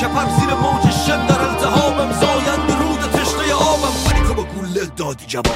کپر 0.00 0.26
زیر 0.38 0.54
موج 0.54 0.90
شن 1.06 1.26
در 1.26 1.40
التهابم 1.40 2.12
زاینده 2.12 2.74
رود 2.78 3.00
تشنه 3.00 3.54
آبم 3.54 3.94
ولی 4.06 4.28
تو 4.28 4.34
با 4.34 4.42
گوله 4.42 4.86
دادی 4.96 5.26
جوابم 5.26 5.50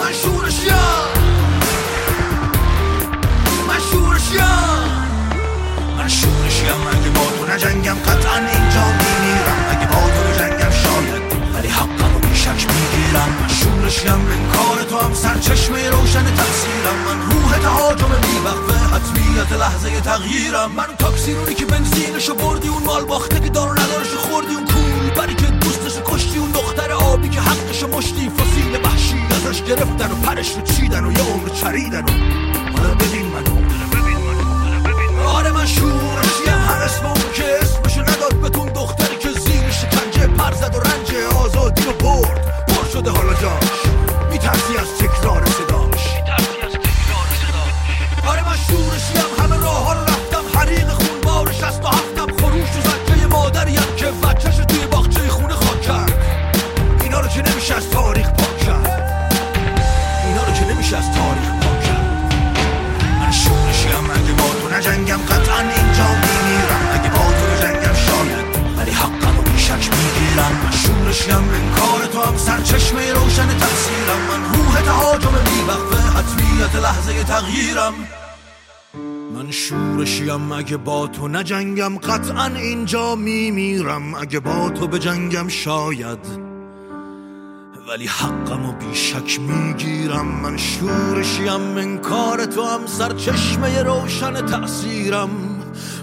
من 0.00 0.12
شورشیم 0.12 0.74
من 3.68 3.78
شورشیم 3.90 4.44
من 5.98 6.08
شورشیم 6.08 6.86
اگه 6.90 7.10
با 7.10 7.26
تو 7.38 7.54
نجنگم 7.54 7.94
قطعا 7.94 8.36
اینجا 8.36 8.84
میمیرم 9.00 9.66
اگه 9.70 9.86
با 9.86 9.94
تو 9.94 10.30
نجنگم 10.30 10.70
شاید 10.70 11.22
ولی 11.54 11.68
حقم 11.68 12.14
رو 12.14 12.20
بیشک 12.28 12.48
می‌گیرم 12.48 13.28
من 13.40 13.48
شورشیم 13.48 14.12
من 14.12 14.48
کار 14.52 14.82
تو 14.82 14.98
هم 14.98 15.14
سرچشمه 15.14 15.88
روشن 15.90 16.24
تقصیرم 16.24 16.98
من 17.06 17.29
تهاجم 17.58 18.08
بیوقفه 18.08 18.78
حتمیت 18.94 19.52
لحظه 19.52 20.00
تغییرم. 20.00 20.72
من 20.72 20.86
تاکسی 20.98 21.54
که 21.54 21.66
بنزینشو 21.66 22.34
بردی 22.34 22.68
اون 22.68 22.82
مال 22.82 23.04
باخته 23.04 23.40
که 23.40 23.48
دارو 23.48 23.72
ندارشو 23.72 24.18
خوردی. 24.18 24.54
اون 24.54 24.64
کول 24.64 25.10
بری 25.16 25.34
که 25.34 25.46
دوستشو 25.46 26.02
کشتی. 26.04 26.38
اون 26.38 26.50
دختر 26.50 26.92
آبی 26.92 27.28
که 27.28 27.40
حقشو 27.40 27.88
مشتی. 27.88 28.30
فسیل 28.30 28.80
وحشی 28.84 29.16
ازش 29.30 29.62
گرفتن 29.62 30.12
و 30.12 30.14
پرش 30.14 30.52
رو 30.52 30.62
چیدن 30.62 31.04
و 31.04 31.12
یه 31.12 31.22
عمر 31.22 31.48
چریدن 31.48 32.04
و 32.04 32.10
حالا 32.78 32.94
ببین 32.94 33.26
منو. 33.26 33.60
آره 35.28 35.52
من 35.52 35.66
شورشیم 35.66 36.58
هر 36.68 36.82
اسمم 36.82 37.14
که 37.34 37.44
اسمشو 37.60 38.02
نداد. 38.02 38.39
تو 81.20 81.28
نجنگم 81.28 81.98
قطعا 81.98 82.46
اینجا 82.46 83.14
میمیرم. 83.14 84.14
اگه 84.14 84.40
با 84.40 84.70
تو 84.70 84.86
بجنگم 84.86 85.48
شاید. 85.48 86.18
ولی 87.88 88.06
حقم 88.06 88.66
و 88.66 88.72
بیشک 88.72 89.40
می‌گیرم. 89.40 90.26
من 90.26 90.56
شورشیم 90.56 91.56
من 91.56 91.98
کار 91.98 92.46
تو 92.46 92.62
هم 92.62 92.86
سرچشمه 92.86 93.82
روشن 93.82 94.46
تأثیرم. 94.46 95.30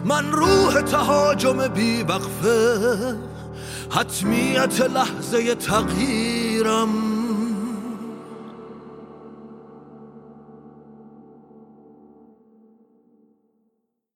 من 0.05 0.31
روح 0.31 0.81
تهاجم 0.81 1.67
بیوقفه 1.67 3.15
حتمیت 3.89 4.81
لحظه 4.81 5.55
تغییرم. 5.55 6.89